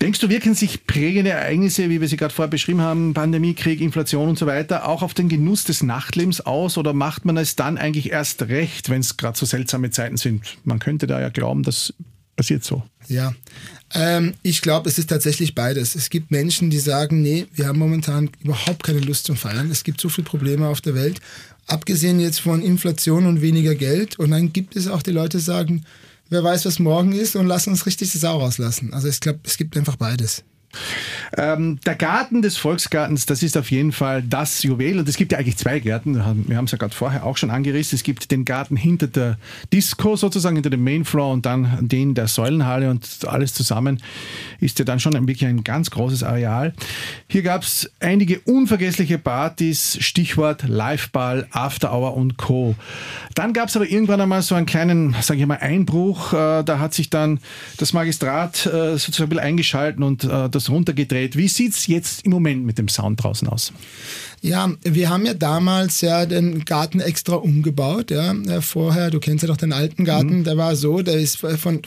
Denkst 0.00 0.20
du, 0.20 0.28
wirken 0.28 0.54
sich 0.54 0.86
prägende 0.86 1.30
Ereignisse, 1.30 1.90
wie 1.90 2.00
wir 2.00 2.06
sie 2.06 2.16
gerade 2.16 2.32
vorher 2.32 2.50
beschrieben 2.50 2.80
haben, 2.80 3.14
Pandemie, 3.14 3.54
Krieg, 3.54 3.80
Inflation 3.80 4.28
und 4.28 4.38
so 4.38 4.46
weiter, 4.46 4.88
auch 4.88 5.02
auf 5.02 5.12
den 5.12 5.28
Genuss 5.28 5.64
des 5.64 5.82
Nachtlebens 5.82 6.40
aus 6.40 6.78
oder 6.78 6.92
macht 6.92 7.24
man 7.24 7.36
es 7.36 7.56
dann 7.56 7.76
eigentlich 7.76 8.10
erst 8.12 8.42
recht, 8.42 8.90
wenn 8.90 9.00
es 9.00 9.16
gerade 9.16 9.36
so 9.36 9.44
seltsame 9.44 9.90
Zeiten 9.90 10.16
sind? 10.16 10.56
Man 10.62 10.78
könnte 10.78 11.08
da 11.08 11.20
ja 11.20 11.30
glauben, 11.30 11.64
das 11.64 11.92
passiert 12.38 12.64
so. 12.64 12.82
Ja, 13.08 13.34
ähm, 13.92 14.34
ich 14.42 14.62
glaube, 14.62 14.88
es 14.88 14.98
ist 14.98 15.10
tatsächlich 15.10 15.54
beides. 15.54 15.94
Es 15.94 16.08
gibt 16.08 16.30
Menschen, 16.30 16.70
die 16.70 16.78
sagen, 16.78 17.20
nee, 17.20 17.46
wir 17.54 17.66
haben 17.66 17.78
momentan 17.78 18.30
überhaupt 18.42 18.84
keine 18.84 19.00
Lust 19.00 19.26
zum 19.26 19.36
Feiern. 19.36 19.70
Es 19.70 19.84
gibt 19.84 20.00
so 20.00 20.08
viele 20.08 20.26
Probleme 20.26 20.68
auf 20.68 20.80
der 20.80 20.94
Welt, 20.94 21.20
abgesehen 21.66 22.20
jetzt 22.20 22.40
von 22.40 22.62
Inflation 22.62 23.26
und 23.26 23.42
weniger 23.42 23.74
Geld. 23.74 24.18
Und 24.18 24.30
dann 24.30 24.52
gibt 24.52 24.76
es 24.76 24.88
auch 24.88 25.02
die 25.02 25.10
Leute, 25.10 25.38
die 25.38 25.44
sagen, 25.44 25.84
wer 26.30 26.44
weiß, 26.44 26.64
was 26.64 26.78
morgen 26.78 27.12
ist 27.12 27.34
und 27.36 27.46
lassen 27.46 27.70
uns 27.70 27.86
richtig 27.86 28.12
die 28.12 28.18
Sau 28.18 28.38
rauslassen. 28.38 28.94
Also 28.94 29.08
ich 29.08 29.20
glaube, 29.20 29.40
es 29.44 29.56
gibt 29.56 29.76
einfach 29.76 29.96
beides. 29.96 30.44
Ähm, 31.36 31.78
der 31.84 31.94
Garten 31.94 32.42
des 32.42 32.56
Volksgartens, 32.56 33.26
das 33.26 33.42
ist 33.42 33.56
auf 33.56 33.70
jeden 33.70 33.92
Fall 33.92 34.22
das 34.22 34.62
Juwel. 34.62 34.98
Und 34.98 35.08
es 35.08 35.16
gibt 35.16 35.32
ja 35.32 35.38
eigentlich 35.38 35.56
zwei 35.56 35.78
Gärten. 35.78 36.14
Wir 36.48 36.56
haben 36.56 36.64
es 36.64 36.72
ja 36.72 36.78
gerade 36.78 36.94
vorher 36.94 37.24
auch 37.24 37.36
schon 37.36 37.50
angerissen. 37.50 37.96
Es 37.96 38.02
gibt 38.02 38.30
den 38.30 38.44
Garten 38.44 38.76
hinter 38.76 39.06
der 39.06 39.38
Disco 39.72 40.16
sozusagen, 40.16 40.56
hinter 40.56 40.70
dem 40.70 40.84
Mainfloor 40.84 41.32
und 41.32 41.46
dann 41.46 41.78
den 41.80 42.14
der 42.14 42.28
Säulenhalle 42.28 42.90
und 42.90 43.06
alles 43.26 43.54
zusammen 43.54 44.00
ist 44.60 44.78
ja 44.78 44.84
dann 44.84 45.00
schon 45.00 45.14
wirklich 45.14 45.44
ein 45.44 45.64
ganz 45.64 45.90
großes 45.90 46.22
Areal. 46.22 46.72
Hier 47.28 47.42
gab 47.42 47.62
es 47.62 47.90
einige 48.00 48.40
unvergessliche 48.40 49.18
Partys, 49.18 49.98
Stichwort 50.00 50.64
Liveball, 50.66 51.46
After 51.50 51.92
Hour 51.92 52.16
und 52.16 52.36
Co. 52.36 52.74
Dann 53.34 53.52
gab 53.52 53.68
es 53.68 53.76
aber 53.76 53.88
irgendwann 53.88 54.20
einmal 54.20 54.42
so 54.42 54.54
einen 54.54 54.66
kleinen, 54.66 55.14
sage 55.20 55.40
ich 55.40 55.46
mal, 55.46 55.58
Einbruch. 55.58 56.32
Äh, 56.32 56.64
da 56.64 56.78
hat 56.78 56.94
sich 56.94 57.10
dann 57.10 57.40
das 57.76 57.92
Magistrat 57.92 58.66
äh, 58.66 58.96
sozusagen 58.98 59.38
eingeschalten 59.38 60.02
und 60.02 60.24
äh, 60.24 60.48
das 60.58 60.70
runtergedreht. 60.70 61.36
Wie 61.36 61.48
sieht 61.48 61.72
es 61.72 61.86
jetzt 61.86 62.24
im 62.24 62.32
Moment 62.32 62.64
mit 62.64 62.78
dem 62.78 62.88
Sound 62.88 63.22
draußen 63.22 63.48
aus? 63.48 63.72
Ja, 64.40 64.72
wir 64.82 65.08
haben 65.08 65.26
ja 65.26 65.34
damals 65.34 66.00
ja 66.00 66.26
den 66.26 66.64
Garten 66.64 67.00
extra 67.00 67.34
umgebaut. 67.34 68.10
Ja. 68.10 68.34
Vorher, 68.60 69.10
du 69.10 69.20
kennst 69.20 69.42
ja 69.42 69.48
doch 69.48 69.56
den 69.56 69.72
alten 69.72 70.04
Garten, 70.04 70.38
mhm. 70.40 70.44
der 70.44 70.56
war 70.56 70.76
so, 70.76 71.02
der 71.02 71.18
ist 71.18 71.38
von, 71.38 71.56
von, 71.58 71.82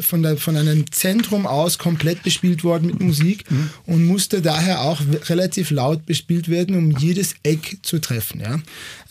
von, 0.00 0.22
der, 0.22 0.36
von 0.36 0.56
einem 0.56 0.90
Zentrum 0.90 1.46
aus 1.46 1.78
komplett 1.78 2.22
bespielt 2.22 2.64
worden 2.64 2.86
mit 2.86 3.00
Musik 3.00 3.50
mhm. 3.50 3.70
und 3.86 4.04
musste 4.04 4.42
daher 4.42 4.82
auch 4.82 5.00
relativ 5.28 5.70
laut 5.70 6.06
bespielt 6.06 6.48
werden, 6.48 6.76
um 6.76 6.96
jedes 6.96 7.34
Eck 7.42 7.78
zu 7.82 7.98
treffen. 7.98 8.40
Ja. 8.40 8.58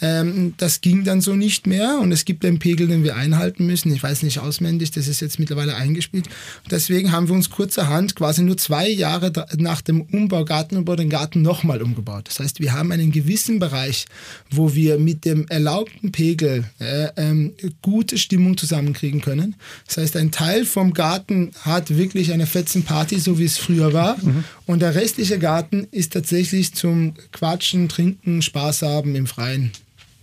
Ähm, 0.02 0.56
das 0.58 0.82
ging 0.82 1.04
dann 1.04 1.22
so 1.22 1.36
nicht 1.36 1.68
mehr 1.68 2.00
und 2.02 2.12
es 2.12 2.26
gibt 2.26 2.44
einen 2.44 2.60
Pegel, 2.60 2.88
den 2.88 3.04
wir 3.04 3.16
einhalten 3.16 3.68
müssen. 3.68 3.94
Ich 3.94 4.02
weiß 4.02 4.24
nicht 4.24 4.40
auswendig, 4.40 4.92
das 4.92 5.08
ist 5.08 5.22
jetzt 5.22 5.40
mittlerweile 5.40 5.76
eingespielt. 5.76 6.28
Deswegen 6.70 7.12
haben 7.12 7.28
wir 7.28 7.36
uns 7.36 7.50
kurzerhand 7.50 8.16
quasi 8.16 8.42
nur 8.42 8.58
zwei 8.58 8.90
Jahre 8.90 9.32
nach 9.58 9.82
dem 9.82 10.02
Umbau, 10.02 10.44
Gartenumbau, 10.46 10.96
den 10.96 11.10
Garten 11.10 11.42
nochmal 11.42 11.82
umgebaut. 11.82 12.28
Das 12.28 12.40
heißt, 12.40 12.60
wir 12.60 12.71
wir 12.72 12.78
haben 12.78 12.92
einen 12.92 13.12
gewissen 13.12 13.60
Bereich, 13.60 14.06
wo 14.50 14.74
wir 14.74 14.98
mit 14.98 15.26
dem 15.26 15.46
erlaubten 15.50 16.12
Pegel 16.12 16.64
äh, 16.80 17.10
ähm, 17.18 17.54
gute 17.82 18.18
Stimmung 18.18 18.58
zusammenkriegen 18.58 19.20
können. 19.20 19.56
Das 19.88 19.98
heißt, 19.98 20.16
ein 20.16 20.32
Teil 20.32 20.66
vom 20.66 20.94
Garten 20.94 21.52
hat 21.62 21.98
wirklich 21.98 22.32
eine 22.32 22.48
Fetzenparty, 22.48 23.20
so 23.20 23.38
wie 23.40 23.46
es 23.46 23.58
früher 23.58 23.92
war. 23.92 24.18
Mhm. 24.22 24.46
Und 24.66 24.82
der 24.82 24.96
restliche 24.96 25.38
Garten 25.38 25.88
ist 25.92 26.14
tatsächlich 26.14 26.74
zum 26.74 27.14
Quatschen, 27.34 27.90
Trinken, 27.90 28.42
Spaß 28.42 28.84
haben 28.84 29.16
im 29.16 29.28
Freien. 29.28 29.72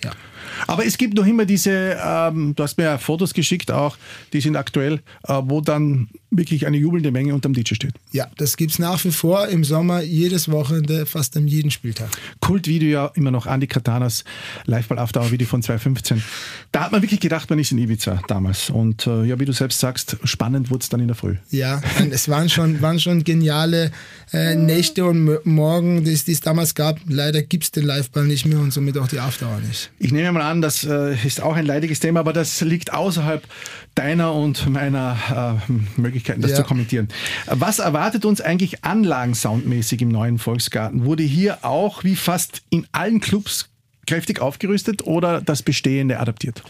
Ja. 0.02 0.12
Aber 0.66 0.84
es 0.86 0.98
gibt 0.98 1.14
noch 1.14 1.26
immer 1.26 1.44
diese, 1.44 1.96
ähm, 2.02 2.54
du 2.54 2.62
hast 2.62 2.78
mir 2.78 2.84
ja 2.84 2.98
Fotos 2.98 3.34
geschickt 3.34 3.70
auch, 3.70 3.96
die 4.32 4.40
sind 4.40 4.56
aktuell, 4.56 5.00
äh, 5.26 5.34
wo 5.44 5.60
dann 5.60 6.08
wirklich 6.30 6.66
eine 6.66 6.76
jubelnde 6.76 7.10
Menge 7.10 7.34
unterm 7.34 7.54
DJ 7.54 7.74
steht. 7.74 7.94
Ja, 8.12 8.28
das 8.36 8.56
gibt 8.56 8.72
es 8.72 8.78
nach 8.78 9.02
wie 9.04 9.10
vor 9.10 9.48
im 9.48 9.64
Sommer, 9.64 10.02
jedes 10.02 10.50
Wochenende, 10.50 11.06
fast 11.06 11.36
an 11.36 11.48
jedem 11.48 11.70
Spieltag. 11.70 12.10
Kultvideo 12.40 12.88
ja 12.88 13.10
immer 13.14 13.30
noch 13.30 13.46
Andy 13.46 13.66
Katanas 13.66 14.24
Liveball 14.66 14.98
After 14.98 15.20
Hour 15.20 15.30
Video 15.30 15.46
von 15.46 15.62
2015. 15.62 16.22
Da 16.72 16.84
hat 16.84 16.92
man 16.92 17.02
wirklich 17.02 17.20
gedacht, 17.20 17.48
man 17.48 17.58
ist 17.58 17.72
in 17.72 17.78
Ibiza 17.78 18.20
damals. 18.28 18.70
Und 18.70 19.06
äh, 19.06 19.24
ja, 19.24 19.40
wie 19.40 19.44
du 19.44 19.52
selbst 19.52 19.80
sagst, 19.80 20.16
spannend 20.24 20.70
wurde 20.70 20.82
es 20.82 20.88
dann 20.88 21.00
in 21.00 21.08
der 21.08 21.16
Früh. 21.16 21.36
Ja, 21.50 21.80
es 22.10 22.28
waren 22.28 22.48
schon, 22.48 22.82
waren 22.82 23.00
schon 23.00 23.24
geniale 23.24 23.90
äh, 24.32 24.54
Nächte 24.54 25.04
und 25.04 25.46
Morgen, 25.46 26.04
die 26.04 26.12
es 26.12 26.40
damals 26.40 26.74
gab. 26.74 26.98
Leider 27.08 27.42
gibt 27.42 27.64
es 27.64 27.70
den 27.70 27.84
Liveball 27.84 28.26
nicht 28.26 28.44
mehr 28.44 28.58
und 28.58 28.72
somit 28.72 28.98
auch 28.98 29.08
die 29.08 29.18
After 29.18 29.48
Hour 29.48 29.60
nicht. 29.60 29.90
Ich 29.98 30.12
nehme 30.12 30.32
mal 30.32 30.37
an, 30.40 30.62
das 30.62 30.84
äh, 30.84 31.14
ist 31.24 31.42
auch 31.42 31.56
ein 31.56 31.66
leidiges 31.66 32.00
Thema, 32.00 32.20
aber 32.20 32.32
das 32.32 32.60
liegt 32.60 32.92
außerhalb 32.92 33.46
deiner 33.94 34.34
und 34.34 34.68
meiner 34.68 35.60
äh, 35.68 36.00
Möglichkeiten, 36.00 36.40
das 36.40 36.52
ja. 36.52 36.56
zu 36.58 36.62
kommentieren. 36.64 37.08
Was 37.46 37.78
erwartet 37.78 38.24
uns 38.24 38.40
eigentlich 38.40 38.84
anlagensoundmäßig 38.84 40.02
im 40.02 40.08
neuen 40.08 40.38
Volksgarten? 40.38 41.04
Wurde 41.04 41.22
hier 41.22 41.64
auch 41.64 42.04
wie 42.04 42.16
fast 42.16 42.62
in 42.70 42.86
allen 42.92 43.20
Clubs 43.20 43.68
kräftig 44.06 44.40
aufgerüstet 44.40 45.06
oder 45.06 45.40
das 45.40 45.62
Bestehende 45.62 46.18
adaptiert? 46.18 46.62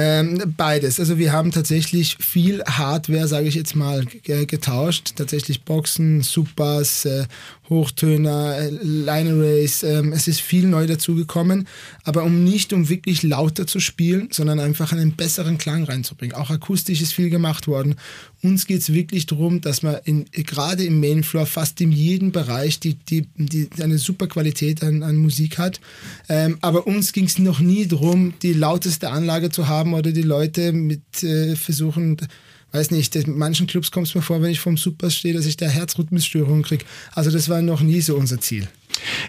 Ähm, 0.00 0.54
beides. 0.56 1.00
Also 1.00 1.18
wir 1.18 1.32
haben 1.32 1.50
tatsächlich 1.50 2.18
viel 2.20 2.62
Hardware, 2.62 3.26
sage 3.26 3.48
ich 3.48 3.56
jetzt 3.56 3.74
mal, 3.74 4.04
getauscht. 4.04 5.14
Tatsächlich 5.16 5.64
Boxen, 5.64 6.22
Supers, 6.22 7.04
äh, 7.04 7.26
Hochtöner, 7.68 8.58
äh, 8.58 8.70
Line 8.70 9.30
Arrays. 9.30 9.82
Ähm, 9.82 10.12
es 10.12 10.28
ist 10.28 10.40
viel 10.40 10.68
neu 10.68 10.86
dazugekommen, 10.86 11.66
aber 12.04 12.22
um 12.22 12.44
nicht 12.44 12.72
um 12.72 12.88
wirklich 12.88 13.24
lauter 13.24 13.66
zu 13.66 13.80
spielen, 13.80 14.28
sondern 14.30 14.60
einfach 14.60 14.92
einen 14.92 15.16
besseren 15.16 15.58
Klang 15.58 15.82
reinzubringen. 15.82 16.36
Auch 16.36 16.50
akustisch 16.50 17.00
ist 17.00 17.12
viel 17.12 17.28
gemacht 17.28 17.66
worden. 17.66 17.96
Uns 18.40 18.66
geht 18.66 18.82
es 18.82 18.92
wirklich 18.92 19.26
darum, 19.26 19.60
dass 19.60 19.82
man 19.82 19.96
gerade 20.32 20.84
im 20.84 21.00
Mainfloor 21.00 21.44
fast 21.44 21.80
in 21.80 21.90
jedem 21.90 22.30
Bereich 22.30 22.78
die, 22.78 22.94
die, 22.94 23.26
die 23.36 23.68
eine 23.82 23.98
super 23.98 24.28
Qualität 24.28 24.84
an, 24.84 25.02
an 25.02 25.16
Musik 25.16 25.58
hat. 25.58 25.80
Ähm, 26.28 26.56
aber 26.60 26.86
uns 26.86 27.12
ging 27.12 27.24
es 27.24 27.40
noch 27.40 27.58
nie 27.58 27.86
darum, 27.86 28.34
die 28.42 28.52
lauteste 28.52 29.10
Anlage 29.10 29.50
zu 29.50 29.66
haben 29.66 29.87
oder 29.94 30.12
die 30.12 30.22
Leute 30.22 30.72
mit 30.72 31.22
äh, 31.22 31.56
versuchen, 31.56 32.16
weiß 32.72 32.90
nicht, 32.90 33.16
in 33.16 33.36
manchen 33.36 33.66
Clubs 33.66 33.90
kommt 33.90 34.08
es 34.08 34.14
mir 34.14 34.22
vor, 34.22 34.42
wenn 34.42 34.50
ich 34.50 34.60
vom 34.60 34.76
Super 34.76 35.10
stehe, 35.10 35.34
dass 35.34 35.46
ich 35.46 35.56
da 35.56 35.66
Herzrhythmusstörungen 35.66 36.62
kriege. 36.62 36.84
Also 37.14 37.30
das 37.30 37.48
war 37.48 37.62
noch 37.62 37.80
nie 37.80 38.00
so 38.00 38.16
unser 38.16 38.40
Ziel. 38.40 38.68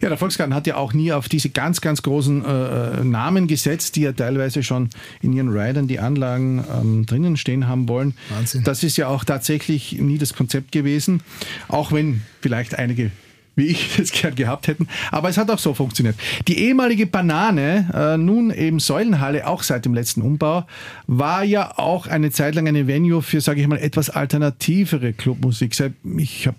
Ja, 0.01 0.09
der 0.09 0.17
Volksgarten 0.17 0.55
hat 0.55 0.67
ja 0.67 0.75
auch 0.75 0.93
nie 0.93 1.11
auf 1.11 1.29
diese 1.29 1.49
ganz, 1.49 1.79
ganz 1.79 2.01
großen 2.01 2.43
äh, 2.43 3.03
Namen 3.03 3.47
gesetzt, 3.47 3.95
die 3.95 4.01
ja 4.01 4.13
teilweise 4.13 4.63
schon 4.63 4.89
in 5.21 5.33
ihren 5.33 5.49
Riders 5.49 5.85
die 5.87 5.99
Anlagen 5.99 6.63
ähm, 6.73 7.05
drinnen 7.05 7.37
stehen 7.37 7.67
haben 7.67 7.87
wollen. 7.87 8.15
Wahnsinn. 8.29 8.63
Das 8.63 8.83
ist 8.83 8.97
ja 8.97 9.07
auch 9.07 9.23
tatsächlich 9.23 9.93
nie 9.93 10.17
das 10.17 10.33
Konzept 10.33 10.71
gewesen, 10.71 11.21
auch 11.67 11.91
wenn 11.91 12.21
vielleicht 12.41 12.75
einige 12.75 13.11
wie 13.59 13.67
ich 13.67 13.99
es 13.99 14.11
gern 14.11 14.33
gehabt 14.33 14.67
hätten. 14.67 14.87
Aber 15.11 15.29
es 15.29 15.37
hat 15.37 15.51
auch 15.51 15.59
so 15.59 15.75
funktioniert. 15.75 16.15
Die 16.47 16.57
ehemalige 16.57 17.05
Banane, 17.05 17.89
äh, 17.93 18.17
nun 18.17 18.49
eben 18.49 18.79
Säulenhalle, 18.79 19.45
auch 19.45 19.61
seit 19.61 19.85
dem 19.85 19.93
letzten 19.93 20.23
Umbau, 20.23 20.65
war 21.05 21.43
ja 21.43 21.77
auch 21.77 22.07
eine 22.07 22.31
Zeit 22.31 22.55
lang 22.55 22.67
eine 22.67 22.87
Venue 22.87 23.21
für, 23.21 23.41
sage 23.41 23.61
ich 23.61 23.67
mal, 23.67 23.77
etwas 23.77 24.09
alternativere 24.09 25.13
Clubmusik. 25.13 25.75
Ich 26.17 26.47
habe 26.47 26.57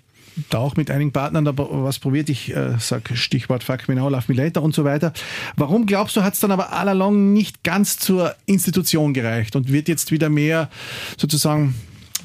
da 0.49 0.59
auch 0.59 0.75
mit 0.75 0.89
einigen 0.89 1.11
Partnern 1.11 1.45
da 1.45 1.53
was 1.55 1.99
probiert. 1.99 2.29
Ich 2.29 2.55
äh, 2.55 2.77
sage 2.79 3.17
Stichwort 3.17 3.63
Fuck 3.63 3.89
Me 3.89 3.95
Now, 3.95 4.09
Love 4.09 4.25
Me 4.27 4.35
Later 4.35 4.61
und 4.61 4.73
so 4.73 4.83
weiter. 4.83 5.13
Warum 5.55 5.85
glaubst 5.85 6.15
du, 6.15 6.23
hat 6.23 6.35
es 6.35 6.39
dann 6.39 6.51
aber 6.51 6.71
all 6.71 6.87
along 6.87 7.33
nicht 7.33 7.63
ganz 7.63 7.97
zur 7.97 8.35
Institution 8.45 9.13
gereicht 9.13 9.55
und 9.55 9.71
wird 9.71 9.87
jetzt 9.87 10.11
wieder 10.11 10.29
mehr 10.29 10.69
sozusagen 11.17 11.75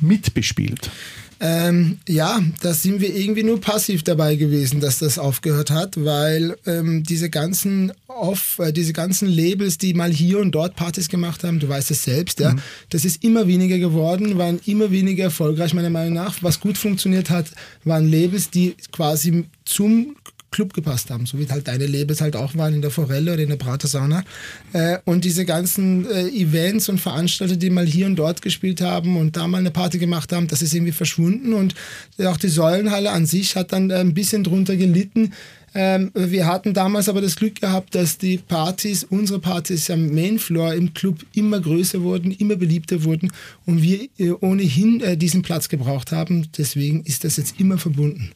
mitbespielt? 0.00 0.90
Ähm, 1.38 1.98
ja, 2.08 2.40
da 2.62 2.72
sind 2.72 3.00
wir 3.00 3.14
irgendwie 3.14 3.42
nur 3.42 3.60
passiv 3.60 4.02
dabei 4.02 4.36
gewesen, 4.36 4.80
dass 4.80 4.98
das 4.98 5.18
aufgehört 5.18 5.70
hat, 5.70 6.02
weil 6.02 6.56
ähm, 6.66 7.02
diese 7.02 7.28
ganzen 7.28 7.92
off, 8.08 8.58
äh, 8.58 8.72
diese 8.72 8.92
ganzen 8.92 9.28
Labels, 9.28 9.76
die 9.76 9.92
mal 9.92 10.10
hier 10.10 10.38
und 10.38 10.52
dort 10.52 10.76
Partys 10.76 11.08
gemacht 11.08 11.44
haben, 11.44 11.58
du 11.58 11.68
weißt 11.68 11.90
es 11.90 12.04
selbst, 12.04 12.40
ja, 12.40 12.54
mhm. 12.54 12.60
das 12.88 13.04
ist 13.04 13.22
immer 13.22 13.46
weniger 13.46 13.78
geworden, 13.78 14.38
waren 14.38 14.60
immer 14.64 14.90
weniger 14.90 15.24
erfolgreich 15.24 15.74
meiner 15.74 15.90
Meinung 15.90 16.14
nach. 16.14 16.42
Was 16.42 16.60
gut 16.60 16.78
funktioniert 16.78 17.28
hat, 17.28 17.46
waren 17.84 18.10
Labels, 18.10 18.50
die 18.50 18.74
quasi 18.90 19.44
zum 19.64 20.16
Club 20.50 20.72
gepasst 20.72 21.10
haben, 21.10 21.26
so 21.26 21.38
wie 21.38 21.48
halt 21.48 21.68
deine 21.68 21.86
Labels 21.86 22.20
halt 22.20 22.36
auch 22.36 22.54
waren 22.56 22.74
in 22.74 22.82
der 22.82 22.90
Forelle 22.90 23.34
oder 23.34 23.42
in 23.42 23.48
der 23.48 23.56
Pratersauna. 23.56 24.24
Äh, 24.72 24.98
und 25.04 25.24
diese 25.24 25.44
ganzen 25.44 26.06
äh, 26.10 26.28
Events 26.28 26.88
und 26.88 26.98
Veranstalter, 26.98 27.56
die 27.56 27.70
mal 27.70 27.86
hier 27.86 28.06
und 28.06 28.16
dort 28.16 28.42
gespielt 28.42 28.80
haben 28.80 29.16
und 29.16 29.36
da 29.36 29.46
mal 29.46 29.58
eine 29.58 29.70
Party 29.70 29.98
gemacht 29.98 30.32
haben, 30.32 30.46
das 30.48 30.62
ist 30.62 30.74
irgendwie 30.74 30.92
verschwunden 30.92 31.52
und 31.52 31.74
auch 32.24 32.36
die 32.36 32.48
Säulenhalle 32.48 33.10
an 33.10 33.26
sich 33.26 33.56
hat 33.56 33.72
dann 33.72 33.90
äh, 33.90 33.96
ein 33.96 34.14
bisschen 34.14 34.44
drunter 34.44 34.76
gelitten. 34.76 35.32
Ähm, 35.78 36.10
wir 36.14 36.46
hatten 36.46 36.72
damals 36.72 37.06
aber 37.10 37.20
das 37.20 37.36
Glück 37.36 37.60
gehabt, 37.60 37.94
dass 37.94 38.16
die 38.16 38.38
Partys, 38.38 39.04
unsere 39.04 39.40
Partys 39.40 39.90
am 39.90 40.08
Mainfloor 40.14 40.72
im 40.72 40.94
Club 40.94 41.18
immer 41.34 41.60
größer 41.60 42.00
wurden, 42.00 42.30
immer 42.30 42.56
beliebter 42.56 43.04
wurden 43.04 43.30
und 43.66 43.82
wir 43.82 44.08
äh, 44.16 44.30
ohnehin 44.40 45.02
äh, 45.02 45.18
diesen 45.18 45.42
Platz 45.42 45.68
gebraucht 45.68 46.12
haben. 46.12 46.48
Deswegen 46.56 47.04
ist 47.04 47.24
das 47.24 47.36
jetzt 47.36 47.60
immer 47.60 47.76
verbunden. 47.76 48.30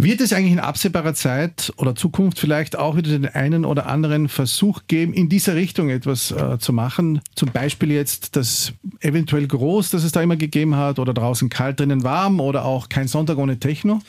Wird 0.00 0.20
es 0.20 0.32
eigentlich 0.32 0.52
in 0.52 0.60
absehbarer 0.60 1.12
Zeit 1.14 1.72
oder 1.76 1.96
Zukunft 1.96 2.38
vielleicht 2.38 2.78
auch 2.78 2.96
wieder 2.96 3.10
den 3.10 3.26
einen 3.26 3.64
oder 3.64 3.86
anderen 3.86 4.28
Versuch 4.28 4.82
geben, 4.86 5.12
in 5.12 5.28
dieser 5.28 5.56
Richtung 5.56 5.90
etwas 5.90 6.30
äh, 6.30 6.56
zu 6.60 6.72
machen? 6.72 7.20
Zum 7.34 7.50
Beispiel 7.50 7.90
jetzt 7.90 8.36
das 8.36 8.72
eventuell 9.00 9.48
groß, 9.48 9.90
das 9.90 10.04
es 10.04 10.12
da 10.12 10.22
immer 10.22 10.36
gegeben 10.36 10.76
hat, 10.76 11.00
oder 11.00 11.12
draußen 11.12 11.48
kalt, 11.48 11.80
drinnen 11.80 12.04
warm 12.04 12.38
oder 12.38 12.64
auch 12.64 12.88
kein 12.88 13.08
Sonntag 13.08 13.38
ohne 13.38 13.58
Techno? 13.58 14.00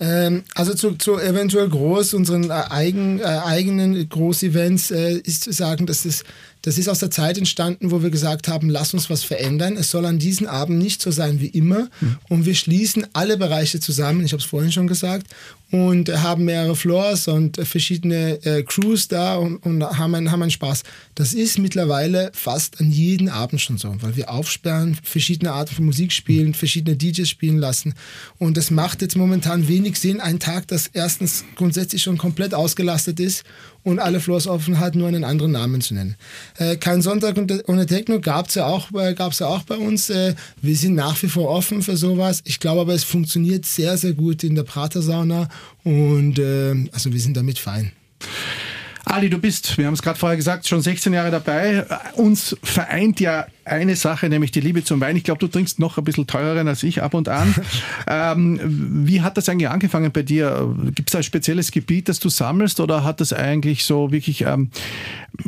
Ähm, 0.00 0.42
also 0.56 0.74
zu, 0.74 0.96
zu 0.96 1.20
eventuell 1.20 1.68
groß, 1.68 2.14
unseren 2.14 2.50
äh, 2.50 2.64
eigen, 2.68 3.20
äh, 3.20 3.22
eigenen 3.24 4.08
Großevents 4.08 4.90
äh, 4.90 5.12
ist 5.18 5.44
zu 5.44 5.52
sagen, 5.52 5.86
dass 5.86 6.06
es 6.06 6.24
das 6.62 6.78
ist 6.78 6.88
aus 6.88 6.98
der 6.98 7.10
Zeit 7.10 7.38
entstanden, 7.38 7.90
wo 7.90 8.02
wir 8.02 8.10
gesagt 8.10 8.48
haben, 8.48 8.68
lass 8.68 8.92
uns 8.92 9.08
was 9.08 9.24
verändern. 9.24 9.76
Es 9.76 9.90
soll 9.90 10.04
an 10.04 10.18
diesem 10.18 10.46
Abend 10.46 10.78
nicht 10.78 11.00
so 11.00 11.10
sein 11.10 11.40
wie 11.40 11.46
immer. 11.46 11.88
Mhm. 12.00 12.16
Und 12.28 12.46
wir 12.46 12.54
schließen 12.54 13.06
alle 13.12 13.36
Bereiche 13.36 13.80
zusammen, 13.80 14.24
ich 14.24 14.32
habe 14.32 14.40
es 14.40 14.48
vorhin 14.48 14.72
schon 14.72 14.86
gesagt, 14.86 15.26
und 15.70 16.08
haben 16.08 16.44
mehrere 16.44 16.74
Floors 16.74 17.28
und 17.28 17.56
verschiedene 17.56 18.44
äh, 18.44 18.62
Crews 18.64 19.06
da 19.06 19.36
und, 19.36 19.58
und, 19.58 19.84
haben, 19.84 20.14
einen, 20.16 20.32
haben 20.32 20.42
einen 20.42 20.50
Spaß. 20.50 20.82
Das 21.14 21.32
ist 21.32 21.58
mittlerweile 21.58 22.32
fast 22.34 22.80
an 22.80 22.90
jedem 22.90 23.28
Abend 23.28 23.60
schon 23.60 23.78
so, 23.78 23.94
weil 24.00 24.16
wir 24.16 24.30
aufsperren, 24.30 24.98
verschiedene 25.02 25.52
Arten 25.52 25.74
von 25.74 25.84
Musik 25.84 26.12
spielen, 26.12 26.54
verschiedene 26.54 26.96
DJs 26.96 27.28
spielen 27.28 27.58
lassen. 27.58 27.94
Und 28.38 28.56
das 28.56 28.70
macht 28.70 29.00
jetzt 29.00 29.16
momentan 29.16 29.68
wenig 29.68 29.96
Sinn, 29.98 30.20
einen 30.20 30.40
Tag, 30.40 30.66
das 30.68 30.88
erstens 30.92 31.44
grundsätzlich 31.54 32.02
schon 32.02 32.18
komplett 32.18 32.52
ausgelastet 32.52 33.20
ist 33.20 33.44
und 33.82 33.98
alle 33.98 34.20
Floors 34.20 34.46
offen 34.46 34.78
hat, 34.78 34.94
nur 34.94 35.08
einen 35.08 35.24
anderen 35.24 35.52
Namen 35.52 35.80
zu 35.80 35.94
nennen. 35.94 36.16
Äh, 36.58 36.76
kein 36.76 37.02
Sonntag 37.02 37.36
ohne 37.66 37.86
Techno 37.86 38.20
gab 38.20 38.48
es 38.48 38.54
ja, 38.54 38.66
auch, 38.66 38.90
äh, 38.92 39.14
ja 39.14 39.46
auch 39.46 39.62
bei 39.62 39.76
uns. 39.76 40.10
Äh, 40.10 40.34
wir 40.60 40.76
sind 40.76 40.94
nach 40.94 41.20
wie 41.22 41.28
vor 41.28 41.48
offen 41.48 41.82
für 41.82 41.96
sowas. 41.96 42.42
Ich 42.44 42.60
glaube 42.60 42.82
aber, 42.82 42.94
es 42.94 43.04
funktioniert 43.04 43.64
sehr, 43.64 43.96
sehr 43.96 44.12
gut 44.12 44.44
in 44.44 44.54
der 44.54 44.64
Pratersauna 44.64 45.48
und 45.84 46.38
äh, 46.38 46.74
also 46.92 47.12
wir 47.12 47.20
sind 47.20 47.36
damit 47.36 47.58
fein. 47.58 47.92
Ali, 49.04 49.30
du 49.30 49.38
bist, 49.38 49.76
wir 49.78 49.86
haben 49.86 49.94
es 49.94 50.02
gerade 50.02 50.18
vorher 50.18 50.36
gesagt, 50.36 50.68
schon 50.68 50.82
16 50.82 51.12
Jahre 51.12 51.30
dabei. 51.30 51.86
Uns 52.14 52.56
vereint 52.62 53.18
ja 53.18 53.46
eine 53.70 53.96
Sache, 53.96 54.28
nämlich 54.28 54.50
die 54.50 54.60
Liebe 54.60 54.84
zum 54.84 55.00
Wein. 55.00 55.16
Ich 55.16 55.24
glaube, 55.24 55.38
du 55.38 55.48
trinkst 55.48 55.78
noch 55.78 55.98
ein 55.98 56.04
bisschen 56.04 56.26
teureren 56.26 56.68
als 56.68 56.82
ich 56.82 57.02
ab 57.02 57.14
und 57.14 57.28
an. 57.28 57.54
ähm, 58.06 58.60
wie 59.06 59.22
hat 59.22 59.36
das 59.36 59.48
eigentlich 59.48 59.68
angefangen 59.68 60.12
bei 60.12 60.22
dir? 60.22 60.74
Gibt 60.94 61.10
es 61.10 61.14
ein 61.14 61.22
spezielles 61.22 61.70
Gebiet, 61.70 62.08
das 62.08 62.20
du 62.20 62.28
sammelst 62.28 62.80
oder 62.80 63.04
hat 63.04 63.20
das 63.20 63.32
eigentlich 63.32 63.84
so 63.84 64.12
wirklich 64.12 64.42
ähm, 64.42 64.70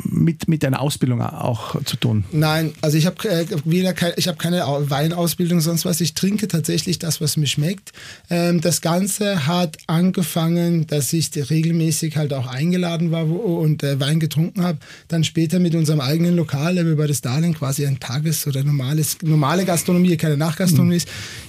mit, 0.03 0.47
mit 0.47 0.63
deiner 0.63 0.81
Ausbildung 0.81 1.21
auch 1.21 1.81
zu 1.83 1.97
tun? 1.97 2.23
Nein, 2.31 2.73
also 2.81 2.97
ich 2.97 3.05
habe 3.05 3.29
äh, 3.29 3.45
weder 3.65 3.93
ich 4.17 4.27
habe 4.27 4.37
keine 4.37 4.61
Weinausbildung, 4.61 5.61
sonst 5.61 5.85
was. 5.85 6.01
Ich 6.01 6.13
trinke 6.13 6.47
tatsächlich 6.47 6.99
das, 6.99 7.21
was 7.21 7.37
mir 7.37 7.47
schmeckt. 7.47 7.91
Ähm, 8.29 8.61
das 8.61 8.81
Ganze 8.81 9.47
hat 9.47 9.77
angefangen, 9.87 10.87
dass 10.87 11.13
ich 11.13 11.31
regelmäßig 11.49 12.17
halt 12.17 12.33
auch 12.33 12.47
eingeladen 12.47 13.11
war 13.11 13.25
und 13.25 13.83
äh, 13.83 13.99
Wein 13.99 14.19
getrunken 14.19 14.63
habe. 14.63 14.79
Dann 15.07 15.23
später 15.23 15.59
mit 15.59 15.75
unserem 15.75 15.99
eigenen 15.99 16.35
Lokal, 16.35 16.83
bei 16.95 17.07
der 17.07 17.13
Stalin 17.13 17.53
quasi 17.53 17.85
ein 17.85 17.99
Tages- 18.13 18.47
oder 18.47 18.63
normales, 18.63 19.17
normale 19.21 19.65
Gastronomie, 19.65 20.17
keine 20.17 20.37
Nachgastronomie 20.37 20.97
ist, 20.97 21.07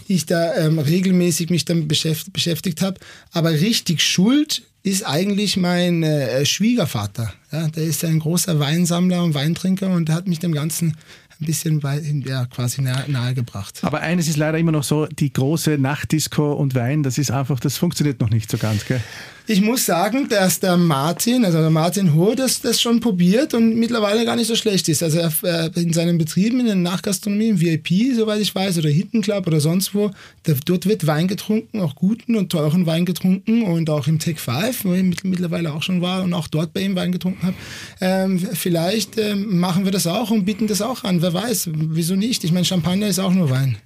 ich 0.09 0.27
da 0.27 0.55
ähm, 0.55 0.79
regelmäßig 0.79 1.50
mich 1.50 1.64
damit 1.64 1.88
beschäftigt, 1.88 2.33
beschäftigt 2.33 2.81
habe. 2.81 2.98
Aber 3.33 3.50
richtig 3.50 4.03
schuld 4.03 4.62
ist 4.83 5.07
eigentlich 5.07 5.57
mein 5.57 6.03
äh, 6.03 6.44
Schwiegervater. 6.44 7.33
Ja, 7.50 7.68
der 7.68 7.85
ist 7.85 8.05
ein 8.05 8.18
großer 8.18 8.59
Weinsammler 8.59 9.22
und 9.22 9.35
Weintrinker 9.35 9.90
und 9.90 10.11
hat 10.11 10.29
mich 10.29 10.40
dem 10.40 10.53
Ganzen 10.53 10.96
ein 11.40 11.46
bisschen 11.46 11.81
ja, 12.27 12.46
quasi 12.46 12.81
nahe, 12.83 13.05
nahegebracht. 13.09 13.81
Aber 13.83 14.00
eines 14.00 14.29
ist 14.29 14.37
leider 14.37 14.59
immer 14.59 14.72
noch 14.72 14.85
so, 14.85 15.07
die 15.07 15.33
große 15.33 15.79
Nachtdisco 15.79 16.53
und 16.53 16.74
Wein, 16.74 17.03
das 17.03 17.18
ist 17.18 17.31
einfach, 17.31 17.59
das 17.61 17.77
funktioniert 17.77 18.20
noch 18.20 18.31
nicht 18.31 18.50
so 18.50 18.59
ganz, 18.59 18.85
gell? 18.85 19.00
Ich 19.46 19.61
muss 19.61 19.85
sagen, 19.85 20.26
dass 20.30 20.59
der 20.59 20.78
Martin, 20.78 21.44
also 21.44 21.59
der 21.59 21.68
Martin 21.68 22.14
Hohe, 22.14 22.35
das, 22.35 22.62
das 22.62 22.80
schon 22.80 23.00
probiert 23.00 23.52
und 23.52 23.76
mittlerweile 23.76 24.24
gar 24.24 24.37
nicht 24.37 24.46
so 24.46 24.57
schlecht 24.57 24.88
ist. 24.88 25.02
Also 25.02 25.18
er, 25.18 25.70
in 25.76 25.92
seinen 25.92 26.16
Betrieben, 26.16 26.61
in 26.61 26.66
der 26.66 26.76
Nachgastronomie, 26.76 27.48
im 27.48 27.61
VIP, 27.61 28.14
soweit 28.16 28.40
ich 28.40 28.54
weiß, 28.54 28.78
oder 28.78 28.88
Hidden 28.88 29.20
Club 29.20 29.46
oder 29.46 29.61
sonst 29.61 29.94
wo, 29.94 30.11
da, 30.44 30.54
dort 30.64 30.87
wird 30.87 31.07
Wein 31.07 31.28
getrunken, 31.28 31.80
auch 31.83 31.94
guten 31.94 32.37
und 32.37 32.50
teuren 32.50 32.87
Wein 32.87 33.04
getrunken 33.04 33.64
und 33.64 33.90
auch 33.90 34.07
im 34.07 34.18
Tech 34.18 34.40
5, 34.40 34.87
wo 34.87 34.94
ich 34.94 35.24
mittlerweile 35.24 35.74
auch 35.74 35.83
schon 35.83 36.00
war 36.00 36.22
und 36.22 36.33
auch 36.33 36.48
dort 36.48 36.72
bei 36.72 36.80
ihm 36.80 36.96
Wein 36.96 37.12
getrunken 37.12 37.42
habe. 37.42 37.57
Ähm, 38.00 38.38
vielleicht 38.38 39.18
ähm, 39.18 39.59
machen 39.59 39.85
wir 39.85 39.92
das 39.92 40.07
auch 40.07 40.30
und 40.30 40.46
bieten 40.46 40.68
das 40.68 40.80
auch 40.80 41.04
an. 41.04 41.20
Wer 41.20 41.35
weiß, 41.35 41.68
wieso 41.74 42.16
nicht? 42.16 42.44
Ich 42.44 42.52
meine, 42.52 42.64
Champagner 42.64 43.09
ist 43.09 43.18
auch 43.18 43.33
nur 43.33 43.50
Wein. 43.50 43.76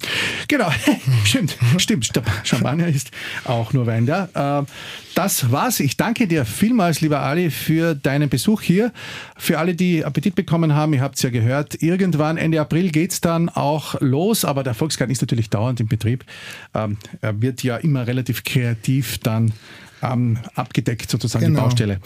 Genau, 0.47 0.71
stimmt, 1.25 1.57
stimmt. 1.77 2.09
Champagner 2.45 2.87
ist 2.87 3.11
auch 3.43 3.73
nur 3.73 3.85
Wein, 3.87 4.07
ja. 4.07 4.61
Äh, 4.61 4.65
das 5.19 5.51
war's. 5.51 5.81
Ich 5.81 5.97
danke 5.97 6.27
dir 6.27 6.45
vielmals, 6.45 7.01
lieber 7.01 7.19
Ali, 7.19 7.51
für 7.51 7.93
deinen 7.93 8.29
Besuch 8.29 8.61
hier. 8.61 8.93
Für 9.35 9.59
alle, 9.59 9.75
die 9.75 10.05
Appetit 10.05 10.33
bekommen 10.33 10.75
haben, 10.75 10.93
ihr 10.93 11.01
habt 11.01 11.17
es 11.17 11.23
ja 11.23 11.29
gehört, 11.29 11.83
irgendwann 11.83 12.37
Ende 12.37 12.61
April 12.61 12.89
geht 12.89 13.11
es 13.11 13.19
dann 13.19 13.49
auch 13.49 13.99
los, 13.99 14.45
aber 14.45 14.63
der 14.63 14.75
Volksgarten 14.75 15.11
ist 15.11 15.19
natürlich 15.19 15.49
dauernd 15.49 15.81
im 15.81 15.89
Betrieb. 15.89 16.23
Ähm, 16.73 16.95
er 17.19 17.41
wird 17.41 17.63
ja 17.63 17.75
immer 17.75 18.07
relativ 18.07 18.45
kreativ 18.45 19.17
dann 19.17 19.51
ähm, 20.01 20.37
abgedeckt, 20.55 21.09
sozusagen 21.09 21.45
genau. 21.45 21.59
die 21.59 21.65
Baustelle. 21.65 21.99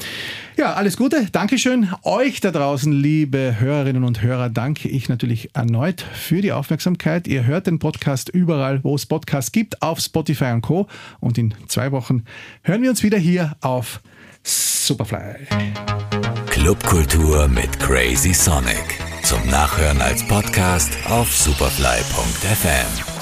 Ja, 0.58 0.74
alles 0.74 0.98
Gute, 0.98 1.28
Dankeschön. 1.32 1.90
Euch 2.04 2.40
da 2.42 2.52
draußen, 2.52 2.92
liebe 2.92 3.56
Hörerinnen 3.60 4.04
und 4.04 4.22
Hörer, 4.22 4.50
danke 4.50 4.90
ich 4.90 5.10
natürlich 5.10 5.50
erneut 5.56 6.02
für 6.02 6.42
die 6.42 6.52
Aufmerksamkeit. 6.52 7.28
Ihr 7.28 7.46
hört 7.46 7.68
den 7.68 7.80
Podcast 7.80 8.30
überall, 8.30 8.84
wo 8.84 8.96
es 8.96 9.06
Podcasts 9.06 9.52
gibt, 9.52 9.82
auf 9.82 10.00
Spotify 10.00 10.52
und 10.52 10.62
Co. 10.62 10.88
Und 11.20 11.38
in 11.38 11.54
zwei 11.68 11.92
Wochen 11.92 12.24
hören 12.64 12.82
wir 12.82 12.90
uns 12.90 13.04
wieder 13.04 13.18
hier 13.18 13.56
auf 13.62 14.02
Superfly. 14.44 15.48
Clubkultur 16.48 17.48
mit 17.48 17.80
Crazy 17.80 18.34
Sonic. 18.34 19.00
Zum 19.24 19.46
Nachhören 19.50 20.02
als 20.02 20.26
Podcast 20.28 20.92
auf 21.10 21.34
superfly.fm. 21.36 23.13